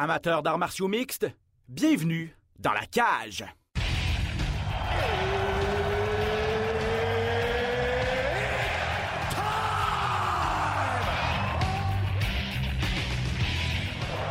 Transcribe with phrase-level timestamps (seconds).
[0.00, 1.26] Amateurs d'arts martiaux mixtes,
[1.68, 3.44] bienvenue dans la cage.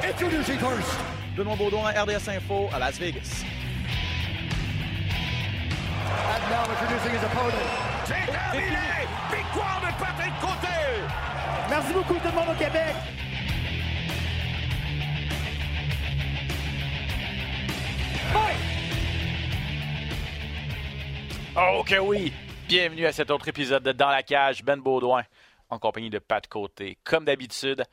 [0.06, 0.88] Introducing first,
[1.36, 3.44] Benoît Baudouin, RDS Info à Las Vegas.
[6.30, 7.54] and now introducing his opponent.
[8.06, 9.04] C'est terminé!
[9.36, 10.78] Victoire de Patrick Côté!
[11.70, 12.96] Merci beaucoup tout le monde au Québec.
[21.80, 22.34] Ok oui!
[22.68, 25.24] Bienvenue à cet autre épisode de Dans la cage, Ben Baudouin,
[25.70, 26.98] en compagnie de Pat Côté.
[27.04, 27.84] Comme d'habitude,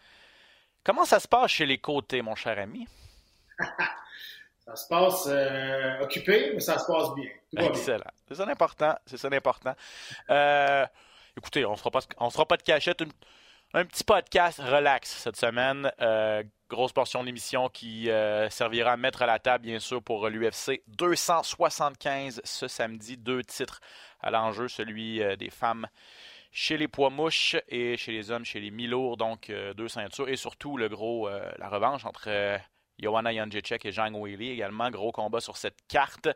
[0.83, 2.87] comment ça se passe chez les Côtés, mon cher ami?
[4.67, 7.29] Ça se passe euh, occupé, mais ça se passe bien.
[7.51, 7.71] Tout va bien.
[7.73, 8.11] Excellent.
[8.27, 8.95] C'est ça l'important.
[9.05, 9.75] C'est ça l'important.
[10.31, 10.87] Euh,
[11.37, 13.03] écoutez, on ne se fera pas de cachette.
[13.03, 13.13] Une-
[13.77, 15.91] un petit podcast relax cette semaine.
[16.01, 20.01] Euh, grosse portion de l'émission qui euh, servira à mettre à la table, bien sûr,
[20.01, 23.17] pour l'UFC 275 ce samedi.
[23.17, 23.81] Deux titres
[24.21, 25.89] à l'enjeu, celui euh, des femmes
[26.53, 29.17] chez les poids mouches et chez les hommes chez les mi-lourds.
[29.17, 30.29] Donc, deux ceintures.
[30.29, 32.31] Et surtout, le gros, la revanche entre
[33.01, 34.89] Johanna Jędrzejczyk et Zhang Weili également.
[34.89, 36.29] Gros combat sur cette carte.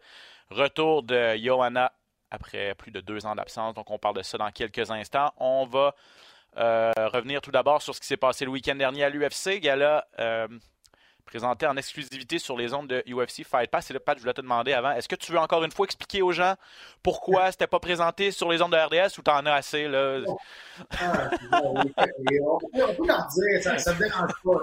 [0.51, 1.93] Retour de Johanna
[2.33, 3.75] après plus de deux ans d'absence.
[3.75, 5.33] Donc, on parle de ça dans quelques instants.
[5.37, 5.95] On va
[6.59, 9.61] euh, revenir tout d'abord sur ce qui s'est passé le week-end dernier à l'UFC.
[9.61, 10.49] Gala euh,
[11.25, 13.91] présenté en exclusivité sur les ondes de UFC Fight Pass.
[13.91, 15.85] Et là, Pat, je voulais te demander avant, est-ce que tu veux encore une fois
[15.85, 16.55] expliquer aux gens
[17.03, 20.21] pourquoi c'était pas présenté sur les ondes de RDS ou t'en as assez, là?
[20.99, 24.59] Ah, bon, oui, oui, on, peut, on peut leur dire, ça me dérange pas.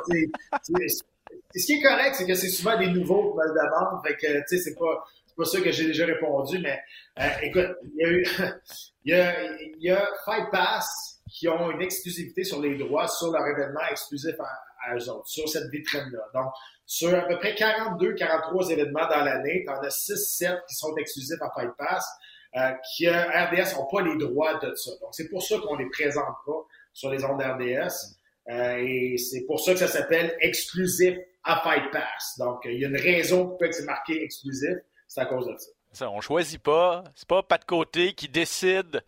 [1.56, 4.06] Ce qui est correct, c'est que c'est souvent des nouveaux qui le demandent.
[4.06, 6.82] Fait que, tu sais, c'est pas, c'est pas ça que j'ai déjà répondu, mais
[7.20, 8.26] euh, écoute, il y a eu,
[9.06, 13.08] il y a, il y a Fight Pass qui ont une exclusivité sur les droits
[13.08, 16.22] sur leur événement exclusif à, eux autres, sur cette vitrine-là.
[16.34, 16.52] Donc,
[16.86, 20.76] sur à peu près 42, 43 événements dans l'année, tu en as 6, 7 qui
[20.76, 22.08] sont exclusifs à Fight Pass,
[22.56, 24.92] euh, qui, euh, RDS n'ont pas les droits de ça.
[25.02, 28.16] Donc, c'est pour ça qu'on les présente pas sur les ondes RDS.
[28.48, 32.38] Euh, et c'est pour ça que ça s'appelle exclusif à Fight Pass.
[32.38, 34.76] Donc, il y a une raison pourquoi c'est marqué exclusif,
[35.08, 35.72] c'est à cause de ça.
[35.92, 37.04] Ça, on choisit pas.
[37.16, 39.02] C'est pas pas de côté qui décide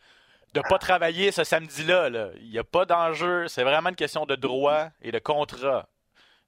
[0.54, 2.10] de pas travailler ce samedi-là.
[2.10, 2.30] là.
[2.40, 3.48] Il n'y a pas d'enjeu.
[3.48, 5.88] C'est vraiment une question de droit et de contrat.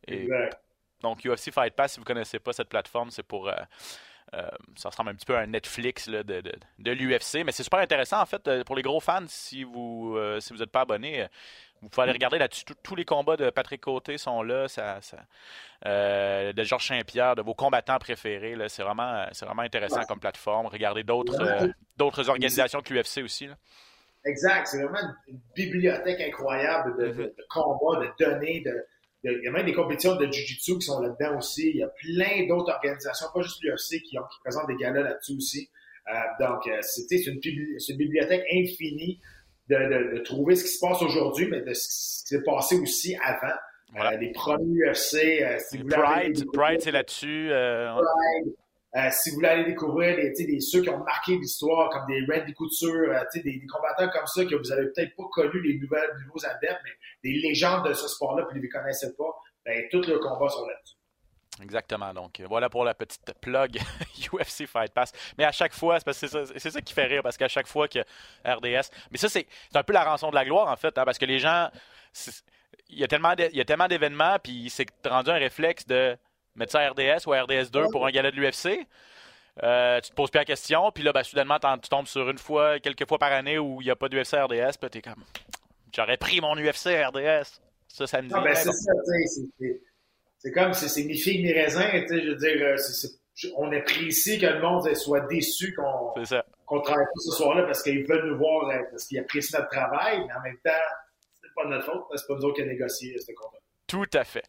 [0.07, 0.59] Et Exact.
[1.01, 3.49] donc, UFC Fight Pass, si vous ne connaissez pas cette plateforme, c'est pour.
[3.49, 3.53] euh,
[4.35, 7.43] euh, ça ressemble un petit peu à un Netflix là, de, de, de l'UFC.
[7.43, 10.53] Mais c'est super intéressant, en fait, euh, pour les gros fans, si vous euh, si
[10.53, 11.23] vous n'êtes pas abonné.
[11.23, 11.27] euh,
[11.81, 12.65] vous pouvez aller regarder là-dessus.
[12.83, 14.67] Tous- les combats de Patrick Côté sont là.
[14.67, 15.17] Ça, ça-
[15.85, 18.55] de Georges Saint-Pierre, de vos combattants préférés.
[18.67, 20.05] C'est vraiment, c'est vraiment intéressant Ouais.
[20.05, 20.67] comme plateforme.
[20.67, 23.47] Regardez d'autres organisations que l'UFC aussi.
[23.47, 23.55] là.
[24.25, 24.67] Exact.
[24.67, 28.61] C'est vraiment une, bibliothèque incroyable de, de- de combats, de données.
[28.65, 28.73] De,
[29.23, 31.69] il y a même des compétitions de Jiu-Jitsu qui sont là-dedans aussi.
[31.69, 35.01] Il y a plein d'autres organisations, pas juste l'UFC, qui, ont- qui présentent des galas
[35.03, 35.69] là-dessus aussi.
[36.07, 36.13] Euh,
[36.45, 39.19] donc, euh, c'est une, une bibliothèque infinie
[39.69, 42.79] de, de- de trouver ce qui se passe aujourd'hui, mais de ce qui s'est passé
[42.79, 43.55] aussi avant.
[43.93, 44.13] Voilà.
[44.13, 47.49] Euh, les premiers UFC, euh, si vous Pride, Pride c'est là-dessus.
[47.51, 48.53] Pride.
[48.95, 52.25] Euh, si vous voulez aller découvrir les, des, ceux qui ont marqué l'histoire, comme des
[52.27, 56.09] Randy Couture, euh, des, combattants comme ça que vous avez peut-être pas connu les nouvelles,
[56.25, 56.91] nouveaux adeptes, mais
[57.23, 59.31] des légendes de ce sport-là, puis vous les connaissez pas,
[59.63, 60.95] ben, tous leurs combats sont là-dessus.
[61.61, 62.13] Exactement.
[62.13, 63.77] Donc, euh, voilà pour la petite plug
[64.33, 65.11] UFC Fight Pass.
[65.37, 67.99] Mais à chaque fois, c'est ça, ça qui fait rire, parce qu'à chaque fois que
[68.43, 68.89] RDS.
[69.11, 69.45] Mais ça, c'est
[69.75, 71.69] un peu la rançon de la gloire, en fait, hein, parce que les gens.
[72.89, 76.17] il y a tellement d'événements, puis c'est rendu un réflexe de
[76.55, 78.85] mettre ça à RDS ou à RDS2 pour un gala de l'UFC.
[79.63, 82.37] Euh, tu te poses plus la question, puis là, ben, soudainement, tu tombes sur une
[82.37, 85.01] fois, quelques fois par année où il n'y a pas d'UFC à RDS, puis t'es
[85.01, 85.23] comme.
[85.93, 87.59] J'aurais pris mon UFC à RDS.
[87.87, 88.33] Ça, ça me dit.
[88.33, 88.55] Ben,
[90.37, 93.19] c'est comme, c'est mi figue, mi raisin, tu sais, je veux dire, euh, c'est- c'est-
[93.35, 98.05] je- on apprécie que le monde soit déçu qu'on travaille pas ce soir-là parce qu'ils
[98.07, 100.71] veulent nous voir, euh, parce qu'ils apprécient notre travail, mais en même temps,
[101.41, 103.57] c'est pas de notre faute, c'est pas nous autres qui avons négocié ce contrat.
[103.87, 104.45] Tout à fait.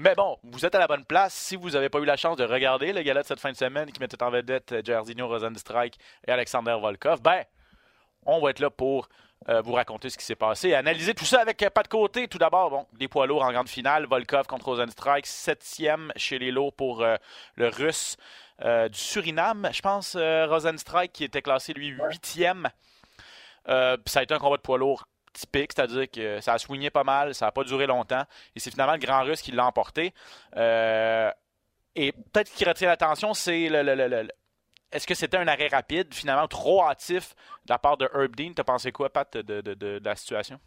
[0.00, 1.34] Mais bon, vous êtes à la bonne place.
[1.34, 3.56] Si vous n'avez pas eu la chance de regarder le gala de cette fin de
[3.56, 7.42] semaine qui mettait en vedette euh, Jairzinho Rosenstrike et Alexander Volkov, ben,
[8.24, 9.08] on va être là pour
[9.48, 11.88] euh, vous raconter ce qui s'est passé et analyser tout ça avec euh, pas de
[11.88, 12.28] côté.
[12.28, 16.52] Tout d'abord, bon, les poids lourds en grande finale, Volkov contre Rosenstrike, septième chez les
[16.52, 17.16] lourds pour euh,
[17.56, 18.16] le Russe
[18.62, 19.68] du Suriname.
[19.72, 22.68] Je pense Rosenstrike qui était classé lui huitième.
[23.66, 25.06] Ça a été un combat de poids lourd
[25.38, 28.24] typique, c'est-à-dire que ça a swingé pas mal, ça n'a pas duré longtemps,
[28.54, 30.12] et c'est finalement le Grand Russe qui l'a emporté.
[30.56, 31.30] Euh,
[31.94, 34.32] et peut-être qui retient l'attention, c'est le, le- le- le- le-
[34.92, 37.34] est-ce que c'était un arrêt rapide, finalement trop hâtif
[37.66, 38.52] de la part de Herb Dean?
[38.54, 40.58] T'as pensé quoi, Pat, de, de- de- la situation?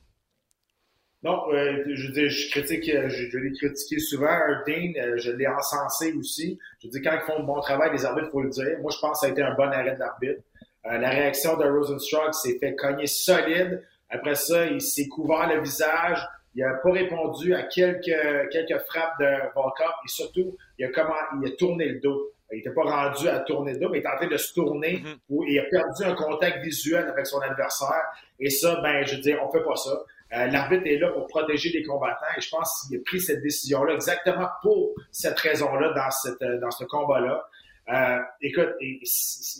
[1.23, 4.27] Non, euh, je veux dire, je critique, euh, je, l'ai critiqué souvent.
[4.27, 6.57] Un Dean, je l'ai encensé aussi.
[6.81, 8.79] Je veux dire, quand ils font un bon travail, les arbitres, il faut le dire.
[8.81, 10.41] Moi, je pense que ça a été un bon arrêt de l'arbitre.
[10.83, 13.83] La réaction de Rosenstruck s'est fait cogner solide.
[14.11, 16.25] Après ça, il s'est couvert le visage.
[16.53, 19.93] Il n'a pas répondu à quelques, quelques frappes de Volkov.
[20.05, 22.31] Et surtout, il a, comment, il a tourné le dos.
[22.51, 24.53] Il n'était pas rendu à tourner le dos, mais il était en train de se
[24.53, 25.01] tourner.
[25.03, 25.15] Mhm.
[25.29, 28.03] où il a perdu un contact visuel avec son adversaire.
[28.39, 30.03] Et ça, ben, je veux dire, on fait pas ça.
[30.33, 33.41] Euh, L'arbitre est là pour protéger les combattants et je pense qu'il a pris cette
[33.41, 37.45] décision-là exactement pour cette raison-là dans, cette, dans ce combat-là.
[37.91, 39.01] Euh, écoute, et,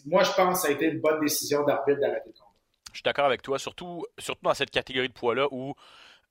[0.06, 2.51] moi, je pense que ça a été une bonne décision d'arbitre d'arrêter le combat.
[2.92, 5.76] Je suis d'accord avec toi, surtout, surtout dans cette catégorie de poids-là où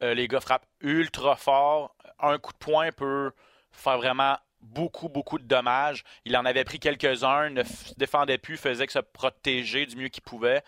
[0.03, 1.95] euh, les gars frappent ultra fort.
[2.19, 3.33] Un coup de poing peut
[3.73, 6.05] faire vraiment beaucoup, beaucoup de dommages.
[6.25, 10.09] Il en avait pris quelques-uns, ne se défendait plus, faisait que se protéger du mieux
[10.09, 10.63] qu'il pouvait.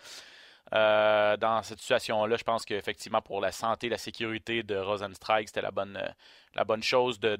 [0.73, 5.61] Euh, dans cette situation-là, je pense qu'effectivement, pour la santé, la sécurité de Rosenstrike, c'était
[5.61, 6.07] la bonne, euh,
[6.55, 7.37] la bonne chose de-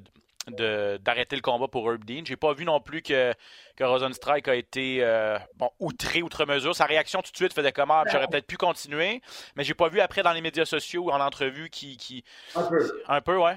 [0.48, 2.22] d'arrêter le combat pour Herb Dean.
[2.24, 3.32] J'ai pas vu non plus que,
[3.76, 6.74] que Rosenstrike a été euh, bon, outré outre mesure.
[6.74, 9.20] Sa réaction tout de suite faisait comment j'aurais peut-être pu continuer,
[9.56, 12.24] mais j'ai pas vu après dans les médias sociaux ou en entrevue qui, qui
[12.54, 13.02] Un peu.
[13.08, 13.56] un peu ouais.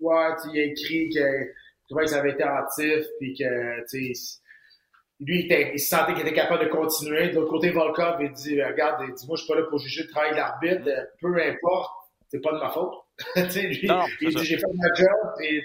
[0.00, 1.52] Ouais, tu sais, il a écrit que
[1.88, 4.12] tu que ça avait été hâtif, puis que, tu
[5.20, 7.28] lui, il, se sentait qu'il était capable de continuer.
[7.28, 9.78] De l'autre côté, Volkov, il dit, regarde, il dit, moi, je suis pas là pour
[9.78, 11.92] juger le travail de l'arbitre, euh, peu importe,
[12.28, 12.94] c'est pas de ma faute.
[13.36, 15.08] lui, Non, il dit, j'ai fait ma job,
[15.42, 15.62] et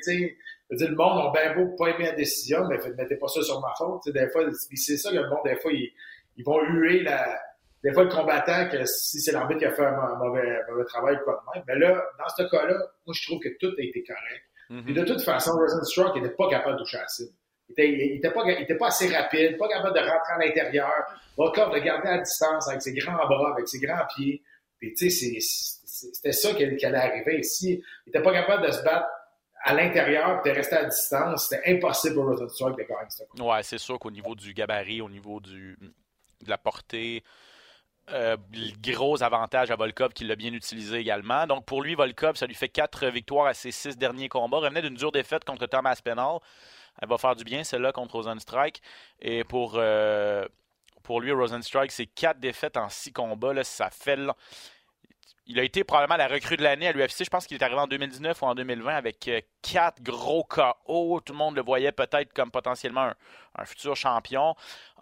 [0.69, 3.73] le monde a bien beau pas aimer la décision, mais mettez pas ça sur ma
[3.77, 4.01] faute.
[4.13, 4.43] Des fois,
[4.75, 5.91] c'est ça, le monde, des fois, ils,
[6.35, 7.39] ils vont huer la,
[7.83, 10.83] des fois, le combattant, que si c'est l'arbitre qui a fait un ma- mauvais, mauvais
[10.85, 11.63] travail ou quoi de même.
[11.67, 14.43] Mais là, dans ce cas-là, moi, je trouve que tout a été correct.
[14.69, 14.83] Mhm.
[14.83, 17.31] Puis de toute façon, Rosenstruck n'était pas capable de toucher à la cible.
[17.69, 20.37] Il était, il était pas, il était pas assez rapide, pas capable de rentrer à
[20.39, 20.91] l'intérieur.
[21.37, 24.41] Volkov le gardait à distance avec ses grands bras, avec ses grands pieds.
[24.79, 25.76] Puis tu sais, c'est-
[26.13, 27.43] c'était ça qui allait arriver.
[27.43, 29.07] Si il était pas capable de se battre
[29.63, 33.41] à l'intérieur puis de rester à distance, c'était impossible pour Rosenstruck de gagner ce.
[33.41, 35.77] Ouais, c'est sûr qu'au niveau du gabarit, au niveau du,
[36.43, 37.23] de la portée,
[38.11, 38.37] euh,
[38.81, 41.45] gros avantage à Volkov qui l'a bien utilisé également.
[41.47, 44.57] Donc pour lui, Volkov, ça lui fait quatre victoires à ses six derniers combats.
[44.57, 46.37] Revenait d'une dure défaite contre Thomas Penal.
[47.01, 48.81] Elle va faire du bien, celle-là, contre Rosenstrike.
[49.19, 50.47] Et pour, euh,
[51.03, 53.53] pour lui, Rosenstrike, c'est quatre défaites en six combats.
[53.53, 54.17] Là, ça fait...
[55.49, 57.23] Il a été probablement la recrue de l'année à l'UFC.
[57.23, 61.21] Je pense qu'il est arrivé en 2019 ou en 2020 avec euh, quatre gros KO.
[61.21, 63.11] Tout le monde le voyait peut-être comme potentiellement
[63.55, 64.55] un, futur champion.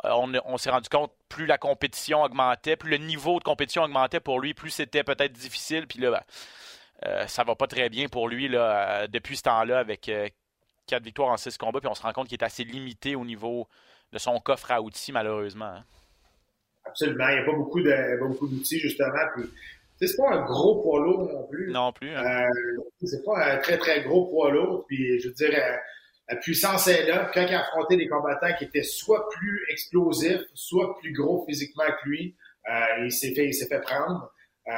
[0.04, 4.20] Euh, on s'est rendu compte, plus la compétition augmentait, plus le niveau de compétition augmentait
[4.20, 5.88] pour lui, plus c'était peut-être difficile.
[5.88, 6.22] Puis là, ben,
[7.06, 10.12] euh, ça va pas très bien pour lui depuis ce temps-là avec
[10.86, 11.80] quatre victoires en six combats.
[11.80, 13.68] Puis on se rend compte qu'il est assez limité au niveau
[14.14, 15.66] de son coffre à outils, malheureusement.
[15.66, 15.84] hein.
[16.86, 17.28] Absolument.
[17.30, 19.10] Il n'y a pas beaucoup d'outils, justement.
[20.00, 21.72] C'est pas un gros poids lourd non plus.
[21.72, 22.14] Non plus.
[22.16, 22.24] hein.
[22.24, 24.86] Euh, c'est pas un très, très gros poids lourd.
[24.88, 25.76] Puis, je veux dire, euh,
[26.30, 27.30] la puissance est là.
[27.34, 31.84] Quand il a affronté des combattants qui étaient soit plus explosifs, soit plus gros physiquement
[32.04, 32.36] que lui,
[32.70, 34.32] euh, il s'est fait, il s'est fait prendre.
[34.68, 34.72] Euh,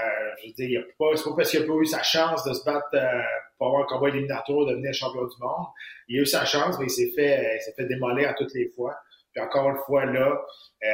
[0.44, 2.44] je veux dire, il a pas, c'est pas parce qu'il a pas eu sa chance
[2.44, 3.22] de se battre euh,
[3.58, 5.68] pour avoir un combat éliminatoire, de devenir champion du monde.
[6.10, 8.54] Il a eu sa chance, mais il s'est fait, il s'est fait démolir à toutes
[8.54, 8.98] les fois.
[9.32, 10.42] Puis encore une fois, là,
[10.84, 10.88] euh,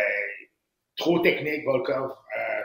[0.95, 2.11] trop technique, Volkov.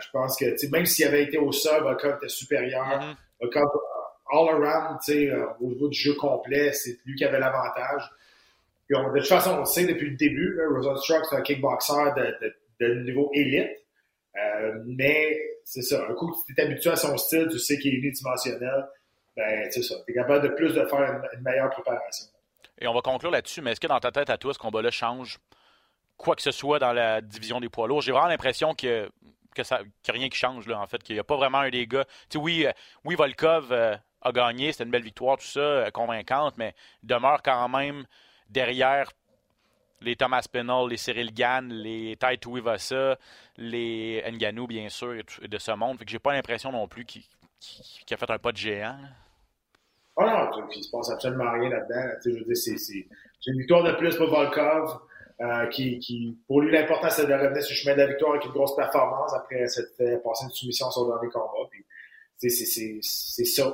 [0.01, 2.87] Je pense que, même s'il avait été au sol, Volkov était supérieur.
[2.87, 3.15] Mhm.
[3.41, 3.69] Volkov,
[4.31, 8.11] all around, euh, au niveau du jeu complet, c'est lui qui avait l'avantage.
[8.87, 11.43] Puis on- de toute façon, on le sait depuis le début, là, Rosenstruck, c'est un
[11.43, 12.55] kickboxer de, de,
[12.95, 13.71] de niveau élite.
[14.37, 17.79] Euh, mais c'est ça, un coup que tu es habitué à son style, tu sais
[17.79, 18.87] qu'il est unidimensionnel,
[19.37, 19.95] ben c'est ça.
[20.07, 22.27] Tu es capable de plus de faire une, une meilleure préparation.
[22.81, 24.91] Et on va conclure là-dessus, mais est-ce que dans ta tête à toi, ce combat-là
[24.91, 25.39] change
[26.17, 28.01] quoi que ce soit dans la division des poids lourds?
[28.03, 29.09] J'ai vraiment l'impression que
[29.63, 32.05] que rien qui change là en fait qu'il n'y a pas vraiment un des gars
[32.37, 32.73] oui euh,
[33.05, 37.43] oui Volkov euh, a gagné c'était une belle victoire tout ça euh, convaincante mais demeure
[37.43, 38.05] quand même
[38.49, 39.11] derrière
[40.01, 43.19] les Thomas Penal, les Cyril Gann, les Tai Tuivasa,
[43.57, 46.87] les Ngannou bien sûr et tout- de ce monde fait que j'ai pas l'impression non
[46.87, 47.25] plus qu'il
[48.11, 48.97] a fait un pas de géant.
[50.17, 52.17] Oh non, il se passe absolument rien là-dedans.
[52.21, 55.01] C'est, c'est, c'est une victoire de plus pour Volkov,
[55.41, 58.33] euh, qui, qui, pour lui, l'important, c'est de revenir sur le chemin de la victoire
[58.33, 61.69] avec une grosse performance après s'être fait passer une soumission sur le dernier combat.
[62.37, 63.73] C'est, c'est, c'est ça.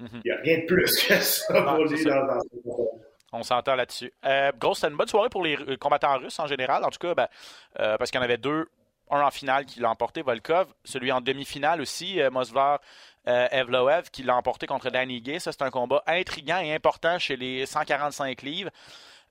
[0.00, 0.08] Mhm.
[0.12, 2.90] il n'y a rien de plus que ça pour lui dans, dans ce combat.
[3.32, 4.12] On s'entend là-dessus.
[4.24, 6.82] Euh, grosse, c'était une bonne soirée pour les euh, combattants russes en général.
[6.84, 7.28] En tout cas, ben,
[7.78, 8.66] euh, parce qu'il y en avait deux.
[9.10, 10.68] Un en finale qui l'a emporté, Volkov.
[10.84, 12.80] Celui en demi-finale aussi, euh, Mosvar
[13.26, 15.38] euh, Evloev, qui l'a emporté contre Danny Gay.
[15.38, 18.70] Ça, c'est un combat intriguant et important chez les 145 livres.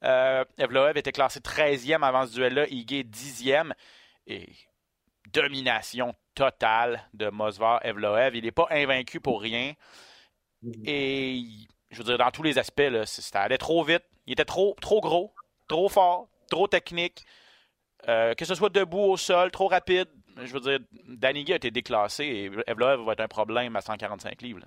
[0.04, 3.74] Euh, Evloev était classé 13e avant ce duel-là, Igué 10e.
[4.28, 4.50] Et
[5.32, 8.36] domination total de Mosvar Evloev.
[8.36, 9.74] Il n'est pas invaincu pour rien.
[10.86, 11.44] Et
[11.90, 14.04] je veux dire, dans tous les aspects, là, ça allait trop vite.
[14.26, 15.34] Il était trop, gros,
[15.68, 17.26] trop fort, trop technique.
[18.08, 20.08] Euh, que ce soit debout au sol, trop rapide.
[20.38, 24.42] Je veux dire, Danny a été déclassé et Evloev va être un problème à 145
[24.42, 24.62] livres.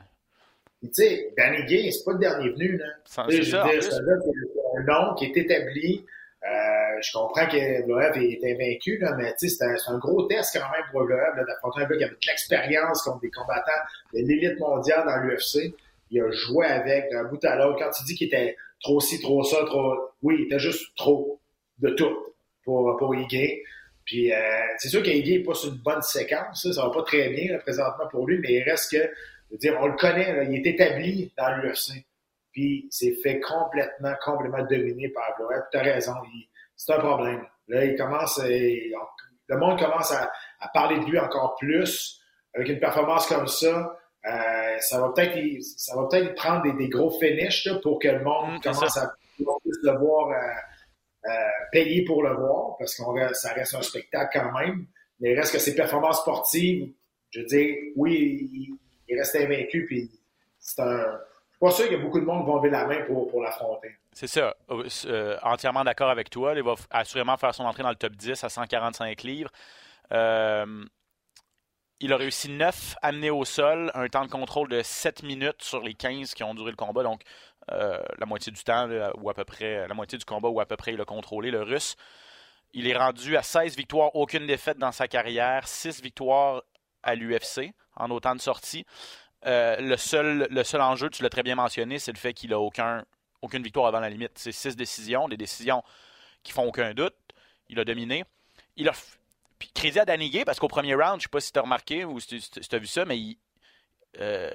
[0.83, 2.79] Tu sais, Danny Gay, c'est pas le dernier venu.
[2.79, 2.87] Là.
[3.05, 3.67] C'est ça.
[3.81, 6.05] C'est un nom qui est établi.
[6.43, 10.71] Euh, je comprends que Evloev est invaincu, là, mais c'est un, un, gros test quand
[10.73, 13.71] même pour Evloev d'affronter un gars qui avait de l'expérience contre des combattants
[14.15, 15.75] de l'élite mondiale dans l'UFC.
[16.11, 17.79] Il a joué avec d'un bout à l'autre.
[17.79, 19.95] Quand tu dis qu'il était trop ci, trop ça, trop...
[20.23, 21.39] Oui, il était juste trop
[21.79, 22.17] de tout
[22.65, 23.15] pour, pour.
[24.05, 24.37] Puis euh,
[24.79, 26.63] c'est sûr qu'Igué n'est pas sur une bonne séquence.
[26.63, 29.11] Ça, ça va pas très bien présentement pour lui, mais il reste que,
[29.51, 32.05] je veux dire, on le connaît, là, il est établi dans l'UFC.
[32.53, 35.63] Puis c'est fait complètement, complètement dominer par Evloev.
[35.71, 36.13] Tu as raison,
[36.77, 37.45] c'est un problème.
[37.69, 40.31] Là, il commence, le monde commence à,
[40.61, 42.21] à, parler de lui encore plus.
[42.55, 46.89] Avec une performance comme ça, euh, ça va peut-être ça va peut-être prendre des, des
[46.89, 51.31] gros finishes là, pour que le monde mmh, commence à le voir euh, euh,
[51.71, 54.87] payer pour le voir, parce que ça reste un spectacle quand même.
[55.21, 56.93] Mais il reste que ses performances sportives,
[57.31, 58.79] je veux dire, oui, il,
[59.11, 60.11] il reste invaincu, puis
[60.59, 61.21] c'est un
[61.61, 63.43] pas sûr qu'il y a beaucoup de monde qui vont lever la main pour, pour
[63.43, 63.95] l'affronter.
[64.13, 64.57] C'est ça.
[64.71, 66.55] Euh, euh, entièrement d'accord avec toi.
[66.57, 69.51] Il va assurément faire son entrée dans le top 10 à 145 livres.
[70.13, 70.85] Euh,
[72.01, 75.83] il a réussi 9 amenés au sol, un temps de contrôle de 7 minutes sur
[75.83, 77.23] les 15 qui ont duré le combat, donc
[77.69, 78.89] la moitié du temps,
[79.21, 81.53] ou à peu près la moitié du combat, où à peu près il a contrôlé
[81.53, 81.95] le russe.
[82.73, 86.63] Il est rendu à 16 victoires, aucune défaite dans sa carrière, 6 victoires
[87.03, 88.85] à l'UFC en autant de sorties.
[89.47, 92.51] Euh, le, seul, le seul enjeu, tu l'as très bien mentionné, c'est le fait qu'il
[92.51, 93.05] n'a aucun,
[93.43, 94.33] aucune victoire avant la limite.
[94.35, 95.83] C'est six décisions, des décisions
[96.43, 97.15] qui font aucun doute.
[97.69, 98.25] Il a dominé.
[98.77, 98.93] Il a
[99.59, 101.63] puis, crédit à Danny parce qu'au premier round, je ne sais pas si tu as
[101.63, 103.39] remarqué ou si tu as vu ça, mais il,
[104.19, 104.51] euh,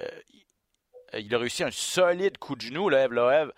[1.12, 3.52] il, a réussi un solide coup de genou, là, Evloev,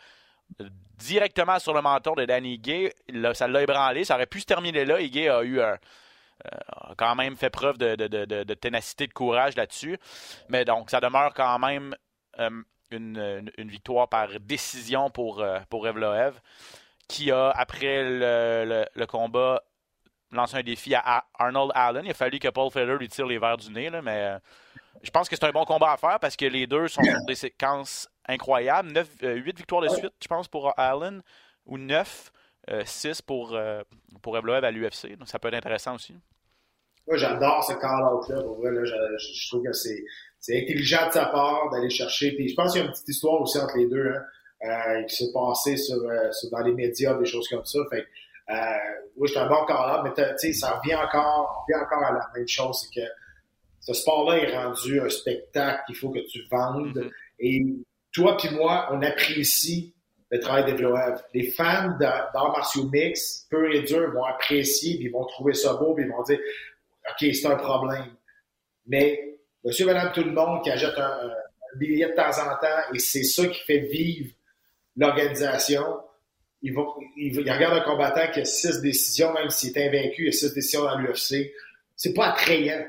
[0.98, 2.92] directement sur le menton de Danny Gay.
[3.34, 4.04] ça l'a ébranlé.
[4.04, 5.00] Ça aurait pu se terminer là.
[5.00, 5.78] Et a eu un,
[6.44, 9.98] a quand même fait preuve de, de, ténacité, de courage là-dessus.
[10.48, 11.94] Mais donc, ça demeure quand même
[12.38, 16.40] euh, une, victoire par décision pour, euh, pour Evloev,
[17.06, 19.62] qui a, après le, combat,
[20.30, 22.04] lancé un défi à Arnold Allen.
[22.04, 24.38] Il a fallu que Paul Felder lui tire les verres du nez, mais euh,
[25.02, 27.26] je pense que c'est un bon combat à faire parce que les deux sont sur
[27.26, 28.90] des séquences incroyables.
[28.90, 31.22] 9, 8 victoires de suite, je pense, pour Allen,
[31.66, 32.32] ou 9.
[32.84, 33.82] 6 pour, euh,
[34.22, 35.16] pour Evloev à l'UFC.
[35.16, 36.14] Donc, ça peut être intéressant aussi.
[37.08, 38.42] Moi, j'adore ce call-out-là.
[38.42, 40.04] Pour vrai, là, je, trouve que c'est,
[40.38, 42.32] c'est intelligent de sa part d'aller chercher.
[42.32, 44.22] Puis je pense qu'il y a une petite histoire aussi entre les deux hein,
[44.68, 47.78] euh, qui s'est passée sur, euh, sur, dans les médias, des choses comme ça.
[47.90, 48.06] Fait
[48.50, 48.54] euh,
[49.16, 52.82] oui, c'est un bon call-out, mais ça revient encore, revient encore à la même chose.
[52.82, 53.06] C'est que
[53.80, 56.94] ce sport-là est rendu un spectacle qu'il faut que tu vendes.
[56.94, 57.10] Mm-hmm.
[57.40, 57.64] Et
[58.12, 59.94] toi puis moi, on apprécie
[60.30, 61.22] le travail d'Evloev.
[61.32, 65.74] Les fans d'arts martiaux mix, peu et dur, vont apprécier, puis ils vont trouver ça
[65.74, 66.38] beau, puis ils vont dire
[67.10, 68.14] OK, c'est un problème.
[68.86, 71.30] Mais monsieur, madame, tout le monde qui achète un,
[71.76, 74.30] billet de temps en temps, et c'est ça qui fait vivre
[74.96, 76.00] l'organisation,
[76.62, 76.82] il, va,
[77.16, 80.52] il, regarde un combattant qui a six décisions, même s'il est invaincu, il a six
[80.54, 81.52] décisions dans l'UFC.
[81.94, 82.84] C'est pas attrayant.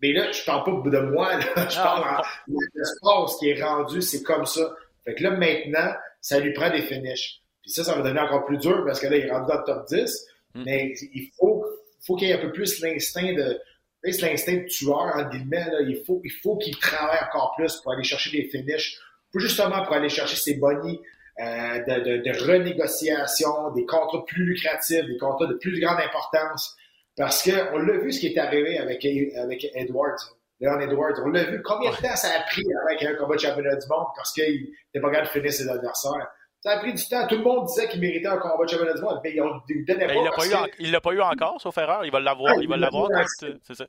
[0.00, 1.44] Mais là, je parle pas de moi, là.
[1.68, 4.74] je parle de l'espace qui est rendu, c'est comme ça.
[5.04, 5.92] Fait que là, maintenant,
[6.22, 7.42] ça lui prend des finishes.
[7.60, 9.64] Puis ça, ça va devenir encore plus dur parce que là, il rentre dans le
[9.64, 10.26] top 10.
[10.54, 10.62] Hmm.
[10.64, 11.64] Mais il faut,
[12.06, 13.60] faut qu'il y ait un peu plus l'instinct de
[14.04, 15.70] l'instinct de tueur, en guillemets.
[15.70, 15.80] Là.
[15.82, 18.98] Il faut, il faut qu'il travaille encore plus pour aller chercher des finishes,
[19.30, 21.00] pour justement pour aller chercher ses bonnies
[21.40, 26.76] euh, de, de, de, renégociation, des contrats plus lucratifs, des contrats de plus grande importance.
[27.16, 29.04] Parce qu'on l'a vu ce qui est arrivé avec,
[29.36, 30.36] avec Edwards.
[30.62, 31.20] Leon Edwards.
[31.24, 31.60] On l'a vu.
[31.62, 34.70] Combien de temps ça a pris avec un combat de championnat du monde parce qu'il
[34.70, 36.28] n'était pas capable de finir ses adversaires?
[36.60, 37.26] Ça a pris du temps.
[37.26, 40.68] Tout le monde disait qu'il méritait un combat de championnat du monde, mais ne pas.
[40.78, 42.04] Il ne l'a pas, eu encore, sauf erreur.
[42.04, 42.54] Il va l'avoir.
[42.60, 43.08] il va l'avoir.
[43.28, 43.84] C'est ça.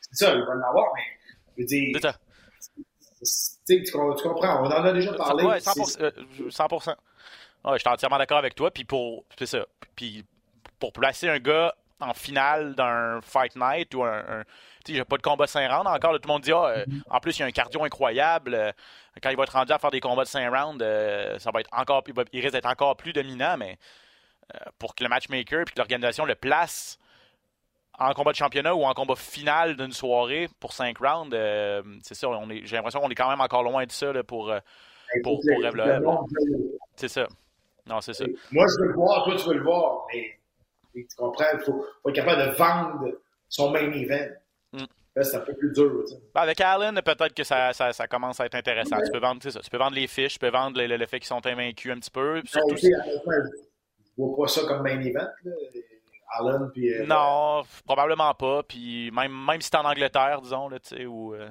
[0.00, 1.02] C'est ça, il va l'avoir, mais
[1.56, 1.88] je veux dire.
[1.94, 2.16] C'est ça.
[3.68, 5.44] Tu, comprends, on en a déjà parlé.
[5.44, 6.48] Oui, 100%.
[6.48, 6.88] 100%.
[6.88, 8.70] Ouais, je suis entièrement d'accord avec toi.
[8.70, 9.66] Puis pour, c'est ça.
[9.96, 10.24] Puis
[10.78, 14.44] pour placer un gars en finale d'un Fight Night ou un
[14.88, 16.12] il n'y a pas de combat de 5 rounds encore.
[16.14, 17.02] tout le monde dit, ah, euh, mm-hmm.
[17.10, 18.54] en plus, il y a un cardio incroyable.
[18.54, 18.72] Euh,
[19.22, 21.60] quand il va être rendu à faire des combats de 5 rounds, euh, ça va
[21.60, 22.02] être encore,
[22.32, 23.78] il, risque d'être encore plus dominant, mais
[24.78, 26.98] pour que le matchmaker et que l'organisation le place
[27.98, 31.36] en combat de championnat ou en combat final d'une soirée pour 5 rounds,
[32.02, 32.28] c'est ça,
[32.62, 34.54] j'ai l'impression qu'on est quand même encore loin de ça pour,
[35.24, 35.62] pour, pour,
[36.94, 37.26] C'est ça.
[37.86, 38.24] Non, c'est ça.
[38.52, 40.38] Moi, je veux le voir, toi, tu veux le voir, mais
[40.94, 44.28] tu comprends, il faut, faut, être capable de vendre son main event.
[45.16, 46.04] Là, c'est un peu plus dur.
[46.34, 48.98] Ben, avec Allen, peut-être que ça, ça, ça, commence à être intéressant.
[49.04, 51.18] Tu, peux vendre, ça, tu peux vendre les fiches, tu peux vendre le, le, fait
[51.18, 52.42] qu'ils sont invaincus un petit peu.
[52.44, 52.88] Surtout, je
[54.22, 55.28] vois pas ça comme main event.
[55.44, 55.52] Là.
[56.38, 58.62] Allen, puis, euh, non, probablement pas.
[58.62, 61.48] Puis même, même si c'est en Angleterre, disons, là, ou, euh,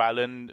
[0.00, 0.50] Allen,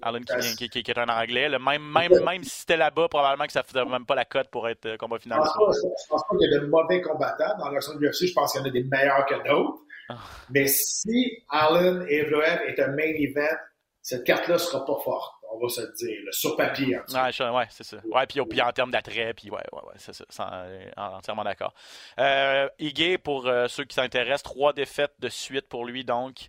[0.00, 1.48] Allen qui, qui, qui, est un anglais.
[1.48, 4.24] Là, même, même, même si c'était là-bas, probablement que ça ne faisait même pas la
[4.24, 5.40] cote pour être euh, combat final.
[5.42, 7.58] Je pense, je pense pas qu'il y a de mauvais combattants.
[7.58, 9.80] Dans l'action de l'UFC, je pense qu'il y en a des meilleurs que d'autres.
[10.08, 10.18] Ah.
[10.50, 13.56] Mais si Allen et Evloev est un main event,
[14.02, 16.96] cette carte-là ne sera pas forte, on va se le dire, sur papier.
[17.12, 17.96] En ouais, ouais c'est ça.
[18.04, 21.74] Ouais, puis, puis en termes d'attrait, puis ouais, ouais, ouais, c'est ça, entièrement d'accord.
[22.20, 26.48] Euh, Igué, pour euh, ceux qui s'intéressent, trois défaites de suite pour lui, donc,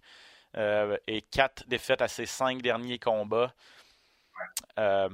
[0.55, 3.53] euh, et quatre défaites à ses cinq derniers combats.
[4.77, 5.09] Euh,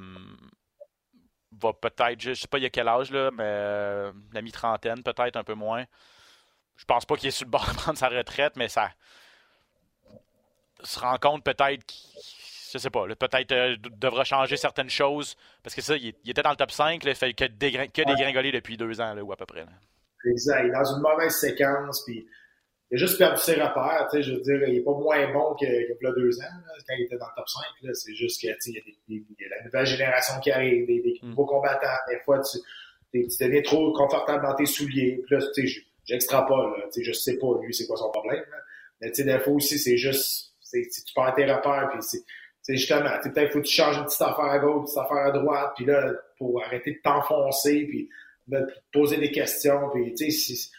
[1.62, 5.38] va peut-être, je sais pas il y a quel âge, là, mais la mi-trentaine, peut-être
[5.38, 5.86] un peu moins.
[6.78, 8.92] Je pense pas qu'il est sur le bord de prendre sa retraite, mais ça
[10.84, 12.22] se rend compte peut-être qu'il
[12.74, 15.36] je sais pas, peut-être euh, devra changer certaines choses.
[15.62, 18.02] Parce que ça, il, était dans le top 5, là, il fait que, dégring que
[18.02, 19.64] dégringoler depuis deux ans, là, ou à peu près.
[20.26, 20.64] Exact.
[20.64, 22.26] Il est dans une mauvaise séquence, puis
[22.90, 24.08] il a juste perdu ses repères.
[24.12, 26.56] Je veux dire, il n'est pas moins bon qu'il y a deux ans,
[26.88, 27.94] quand il était dans le top 5.
[27.94, 31.30] C'est juste qu'il y, y, a la nouvelle génération qui arrive, des, des mm.
[31.30, 31.88] nouveaux combattants.
[32.10, 32.58] Des fois, tu,
[33.12, 35.22] tu, deviens trop confortable dans tes souliers.
[35.28, 35.46] Puis là,
[36.06, 36.90] j'extrapole.
[36.96, 38.44] Je sais pas, lui, c'est quoi son problème.
[39.02, 42.02] Mais des fois aussi, c'est juste tu perds tes repères, puis
[42.62, 45.26] c'est justement, peut-être faut que tu changes une petite affaire à gauche, une petite affaire
[45.26, 48.10] à droite, puis là, pour arrêter de t'enfoncer, puis
[48.48, 50.70] de poser des questions, puis tu sais,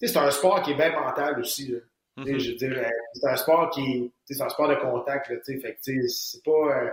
[0.00, 1.68] c'est un sport qui est bien mental aussi.
[1.68, 1.78] Là.
[2.18, 2.38] Mm-hmm.
[2.38, 6.08] Je veux dire, c'est un sport qui c'est un sport de contact, là, fait que
[6.08, 6.90] c'est pas, euh,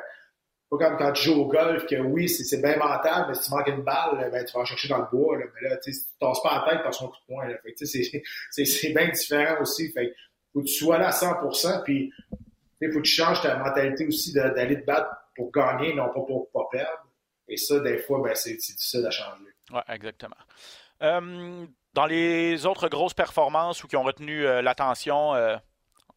[0.72, 3.52] pas comme quand tu joues au golf, que oui, c'est bien mental, mais si tu
[3.52, 5.92] manques une balle, ben, tu vas en chercher dans le bois, là, mais là, tu
[5.92, 7.76] tu tasses pas la tête, tu son coup de
[8.66, 10.14] c'est bien différent aussi, fait
[10.54, 12.12] faut que tu sois là à 100%, puis
[12.82, 16.22] il faut que tu changes ta mentalité aussi d'aller te battre pour gagner, non pas
[16.22, 17.08] pour pas perdre.
[17.48, 19.54] Et ça, des fois, ben, c'est difficile à changer.
[19.72, 20.36] Oui, exactement.
[21.02, 25.58] Euh, dans les autres grosses performances ou qui ont retenu euh, l'attention, euh,